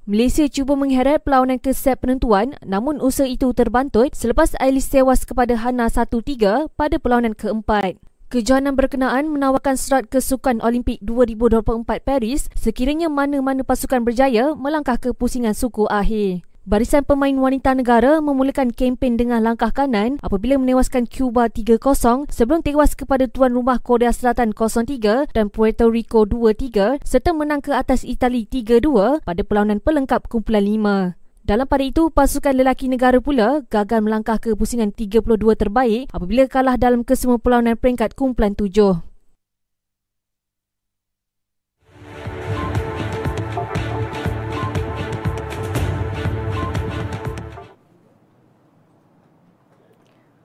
Malaysia 0.06 0.46
cuba 0.46 0.78
mengheret 0.78 1.26
perlawanan 1.26 1.58
ke 1.58 1.74
set 1.74 1.98
penentuan 1.98 2.54
namun 2.62 3.02
usaha 3.02 3.26
itu 3.26 3.50
terbantut 3.50 4.14
selepas 4.14 4.54
Ailis 4.62 4.86
tewas 4.86 5.26
kepada 5.26 5.58
Hana 5.58 5.90
1-3 5.90 6.70
pada 6.78 7.02
perlawanan 7.02 7.34
keempat. 7.34 7.98
Kejohanan 8.30 8.78
berkenaan 8.78 9.26
menawarkan 9.26 9.74
serat 9.74 10.06
ke 10.06 10.22
Sukan 10.22 10.62
Olimpik 10.62 11.02
2024 11.02 12.06
Paris 12.06 12.46
sekiranya 12.54 13.10
mana-mana 13.10 13.66
pasukan 13.66 14.06
berjaya 14.06 14.54
melangkah 14.54 14.94
ke 14.94 15.10
pusingan 15.10 15.58
suku 15.58 15.90
akhir. 15.90 16.45
Barisan 16.66 17.06
pemain 17.06 17.30
wanita 17.30 17.78
negara 17.78 18.18
memulakan 18.18 18.74
kempen 18.74 19.14
dengan 19.14 19.38
langkah 19.38 19.70
kanan 19.70 20.18
apabila 20.18 20.58
menewaskan 20.58 21.06
Cuba 21.06 21.46
3-0 21.46 21.78
sebelum 22.26 22.58
tewas 22.58 22.98
kepada 22.98 23.30
tuan 23.30 23.54
rumah 23.54 23.78
Korea 23.78 24.10
Selatan 24.10 24.50
0-3 24.50 25.30
dan 25.30 25.46
Puerto 25.46 25.86
Rico 25.86 26.26
2-3 26.26 27.06
serta 27.06 27.30
menang 27.38 27.62
ke 27.62 27.70
atas 27.70 28.02
Itali 28.02 28.50
3-2 28.50 29.22
pada 29.22 29.42
perlawanan 29.46 29.78
pelengkap 29.78 30.26
kumpulan 30.26 30.66
5. 31.14 31.46
Dalam 31.46 31.70
pada 31.70 31.86
itu, 31.86 32.10
pasukan 32.10 32.58
lelaki 32.58 32.90
negara 32.90 33.22
pula 33.22 33.62
gagal 33.70 34.02
melangkah 34.02 34.42
ke 34.42 34.58
pusingan 34.58 34.90
32 34.90 35.22
terbaik 35.54 36.10
apabila 36.10 36.50
kalah 36.50 36.74
dalam 36.74 37.06
kesemua 37.06 37.38
perlawanan 37.38 37.78
peringkat 37.78 38.18
kumpulan 38.18 38.58
7. 38.58 39.06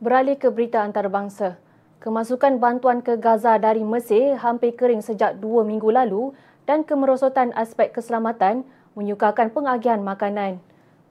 Beralih 0.01 0.33
ke 0.33 0.49
berita 0.49 0.81
antarabangsa. 0.81 1.61
Kemasukan 2.01 2.57
bantuan 2.57 3.05
ke 3.05 3.21
Gaza 3.21 3.61
dari 3.61 3.85
Mesir 3.85 4.33
hampir 4.41 4.73
kering 4.73 5.05
sejak 5.05 5.37
dua 5.37 5.61
minggu 5.61 5.93
lalu 5.93 6.33
dan 6.65 6.81
kemerosotan 6.81 7.53
aspek 7.53 7.93
keselamatan 7.93 8.65
menyukarkan 8.97 9.53
pengagihan 9.53 10.01
makanan. 10.01 10.57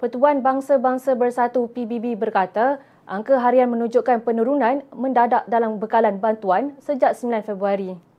Pertuan 0.03 0.43
Bangsa-Bangsa 0.43 1.15
Bersatu 1.15 1.71
PBB 1.71 2.19
berkata 2.19 2.83
angka 3.07 3.39
harian 3.39 3.71
menunjukkan 3.71 4.27
penurunan 4.27 4.83
mendadak 4.91 5.47
dalam 5.47 5.79
bekalan 5.79 6.19
bantuan 6.19 6.75
sejak 6.83 7.15
9 7.15 7.47
Februari. 7.47 8.10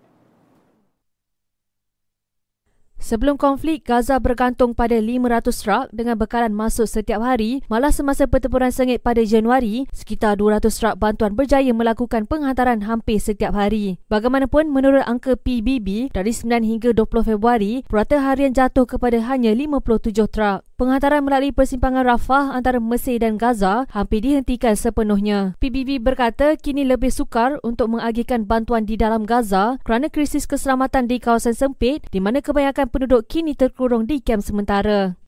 Sebelum 3.02 3.34
konflik, 3.34 3.90
Gaza 3.90 4.22
bergantung 4.22 4.78
pada 4.78 4.94
500 4.94 5.42
truk 5.50 5.86
dengan 5.90 6.22
bekalan 6.22 6.54
masuk 6.54 6.86
setiap 6.86 7.26
hari, 7.26 7.66
malah 7.66 7.90
semasa 7.90 8.30
pertempuran 8.30 8.70
sengit 8.70 9.02
pada 9.02 9.26
Januari, 9.26 9.90
sekitar 9.90 10.38
200 10.38 10.70
truk 10.70 10.96
bantuan 11.02 11.34
berjaya 11.34 11.74
melakukan 11.74 12.30
penghantaran 12.30 12.86
hampir 12.86 13.18
setiap 13.18 13.58
hari. 13.58 13.98
Bagaimanapun, 14.06 14.70
menurut 14.70 15.02
angka 15.10 15.34
PBB, 15.34 16.14
dari 16.14 16.30
9 16.30 16.62
hingga 16.62 16.94
20 16.94 17.26
Februari, 17.26 17.82
purata 17.90 18.22
harian 18.22 18.54
jatuh 18.54 18.86
kepada 18.86 19.18
hanya 19.26 19.50
57 19.50 20.30
truk. 20.30 20.62
Penghantaran 20.82 21.22
melalui 21.22 21.54
persimpangan 21.54 22.02
Rafah 22.02 22.58
antara 22.58 22.82
Mesir 22.82 23.22
dan 23.22 23.38
Gaza 23.38 23.86
hampir 23.94 24.26
dihentikan 24.26 24.74
sepenuhnya. 24.74 25.54
PBB 25.62 26.02
berkata 26.02 26.58
kini 26.58 26.82
lebih 26.82 27.14
sukar 27.14 27.62
untuk 27.62 27.94
mengagihkan 27.94 28.50
bantuan 28.50 28.90
di 28.90 28.98
dalam 28.98 29.30
Gaza 29.30 29.78
kerana 29.86 30.10
krisis 30.10 30.50
keselamatan 30.50 31.06
di 31.06 31.22
kawasan 31.22 31.54
sempit 31.54 32.02
di 32.10 32.18
mana 32.18 32.42
kebanyakan 32.42 32.90
penduduk 32.90 33.30
kini 33.30 33.54
terkurung 33.54 34.10
di 34.10 34.26
kem 34.26 34.42
sementara. 34.42 35.22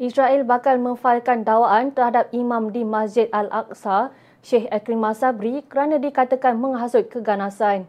Israel 0.00 0.48
bakal 0.48 0.80
memfailkan 0.80 1.44
dakwaan 1.44 1.92
terhadap 1.92 2.32
imam 2.32 2.72
di 2.72 2.80
Masjid 2.80 3.28
Al-Aqsa, 3.28 4.16
Sheikh 4.40 4.72
Akrimah 4.72 5.12
Sabri 5.12 5.60
kerana 5.68 6.00
dikatakan 6.00 6.56
menghasut 6.56 7.12
keganasan. 7.12 7.84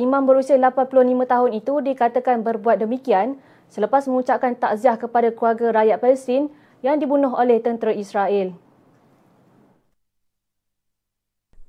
Imam 0.00 0.24
berusia 0.24 0.56
85 0.56 0.88
tahun 1.28 1.50
itu 1.52 1.74
dikatakan 1.84 2.40
berbuat 2.40 2.80
demikian 2.80 3.36
selepas 3.68 4.08
mengucapkan 4.08 4.56
takziah 4.56 4.96
kepada 4.96 5.28
keluarga 5.28 5.76
rakyat 5.76 6.00
Palestin 6.00 6.48
yang 6.80 6.96
dibunuh 6.96 7.36
oleh 7.36 7.60
tentera 7.60 7.92
Israel. 7.92 8.56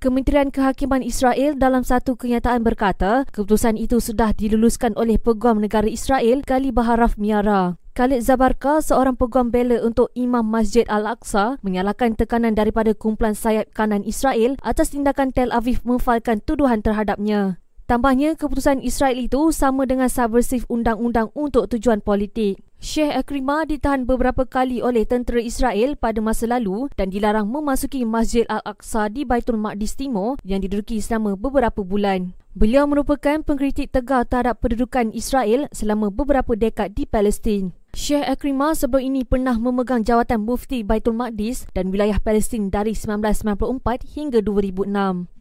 Kementerian 0.02 0.50
Kehakiman 0.50 1.06
Israel 1.06 1.60
dalam 1.60 1.86
satu 1.86 2.18
kenyataan 2.18 2.66
berkata, 2.66 3.28
keputusan 3.30 3.78
itu 3.78 4.02
sudah 4.02 4.34
diluluskan 4.34 4.98
oleh 4.98 5.22
Peguam 5.22 5.62
Negara 5.62 5.86
Israel 5.86 6.42
Gali 6.42 6.74
Baharaf 6.74 7.22
Miara. 7.22 7.78
Khalid 7.94 8.26
Zabarka, 8.26 8.82
seorang 8.82 9.14
peguam 9.14 9.54
bela 9.54 9.78
untuk 9.86 10.10
Imam 10.18 10.42
Masjid 10.48 10.90
Al-Aqsa, 10.90 11.62
menyalahkan 11.62 12.18
tekanan 12.18 12.58
daripada 12.58 12.98
kumpulan 12.98 13.38
sayap 13.38 13.70
kanan 13.78 14.02
Israel 14.02 14.58
atas 14.66 14.96
tindakan 14.96 15.30
Tel 15.36 15.54
Aviv 15.54 15.86
memfailkan 15.86 16.42
tuduhan 16.42 16.82
terhadapnya. 16.82 17.61
Tambahnya, 17.92 18.40
keputusan 18.40 18.80
Israel 18.88 19.20
itu 19.20 19.52
sama 19.52 19.84
dengan 19.84 20.08
subversif 20.08 20.64
undang-undang 20.72 21.28
untuk 21.36 21.68
tujuan 21.76 22.00
politik. 22.00 22.64
Syekh 22.80 23.12
Akrimah 23.12 23.68
ditahan 23.68 24.08
beberapa 24.08 24.48
kali 24.48 24.80
oleh 24.80 25.04
tentera 25.04 25.44
Israel 25.44 26.00
pada 26.00 26.24
masa 26.24 26.48
lalu 26.48 26.88
dan 26.96 27.12
dilarang 27.12 27.52
memasuki 27.52 28.08
Masjid 28.08 28.48
Al-Aqsa 28.48 29.12
di 29.12 29.28
Baitul 29.28 29.60
Maqdis 29.60 30.00
Timur 30.00 30.40
yang 30.48 30.64
diduduki 30.64 31.04
selama 31.04 31.36
beberapa 31.36 31.84
bulan. 31.84 32.32
Beliau 32.56 32.88
merupakan 32.88 33.44
pengkritik 33.44 33.92
tegar 33.92 34.24
terhadap 34.24 34.64
pendudukan 34.64 35.12
Israel 35.12 35.68
selama 35.76 36.08
beberapa 36.16 36.56
dekad 36.56 36.96
di 36.96 37.04
Palestin. 37.04 37.76
Syekh 37.92 38.24
Akrimah 38.24 38.72
sebelum 38.72 39.04
ini 39.04 39.28
pernah 39.28 39.60
memegang 39.60 40.08
jawatan 40.08 40.48
mufti 40.48 40.80
Baitul 40.88 41.20
Maqdis 41.20 41.68
dan 41.76 41.92
wilayah 41.92 42.24
Palestin 42.24 42.72
dari 42.72 42.96
1994 42.96 44.16
hingga 44.16 44.40
2006. 44.40 45.41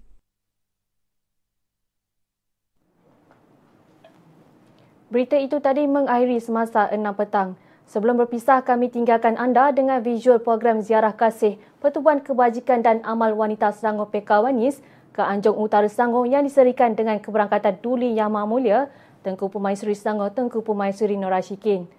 Berita 5.11 5.35
itu 5.35 5.59
tadi 5.59 5.90
mengakhiri 5.90 6.38
semasa 6.38 6.87
6 6.87 7.03
petang. 7.18 7.59
Sebelum 7.90 8.14
berpisah, 8.23 8.62
kami 8.62 8.94
tinggalkan 8.94 9.35
anda 9.35 9.75
dengan 9.75 9.99
visual 9.99 10.38
program 10.38 10.87
ziarah 10.87 11.11
kasih 11.11 11.59
Pertubuhan 11.83 12.23
Kebajikan 12.23 12.79
dan 12.79 13.03
Amal 13.03 13.35
Wanita 13.35 13.75
Selangor 13.75 14.07
Pekawanis 14.14 14.79
ke 15.11 15.18
Anjung 15.18 15.59
Utara 15.59 15.90
Selangor 15.90 16.31
yang 16.31 16.46
diserikan 16.46 16.94
dengan 16.94 17.18
keberangkatan 17.18 17.83
Duli 17.83 18.14
Yang 18.14 18.31
Maha 18.31 18.46
Mulia 18.46 18.81
Tengku 19.27 19.51
Pemaisuri 19.51 19.99
Selangor 19.99 20.31
Tengku 20.31 20.62
Pemaisuri 20.62 21.18
Norashikin. 21.18 21.90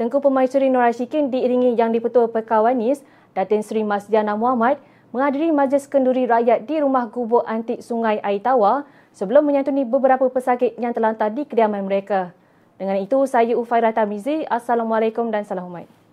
Tengku 0.00 0.24
Pemaisuri 0.24 0.72
Nur 0.72 0.88
Ashikin 0.88 1.28
diiringi 1.28 1.76
Yang 1.76 2.00
di-Pertua 2.00 2.32
Perkawanis 2.32 3.04
Datin 3.36 3.60
Seri 3.60 3.84
Masjana 3.84 4.40
Muhammad 4.40 4.80
menghadiri 5.12 5.52
majlis 5.52 5.84
kenduri 5.84 6.24
rakyat 6.24 6.64
di 6.64 6.80
Rumah 6.80 7.12
Gubuk 7.12 7.44
Antik 7.44 7.84
Sungai 7.84 8.24
Aitawa 8.24 8.88
sebelum 9.12 9.44
menyantuni 9.44 9.84
beberapa 9.84 10.24
pesakit 10.32 10.80
yang 10.80 10.96
terlantar 10.96 11.28
di 11.28 11.44
kediaman 11.44 11.84
mereka. 11.84 12.32
Dengan 12.74 12.98
itu, 12.98 13.22
saya 13.30 13.54
Ufairah 13.54 13.94
Tamizi. 13.94 14.42
Assalamualaikum 14.50 15.30
dan 15.30 15.46
salam 15.46 15.70
hormat. 15.70 16.03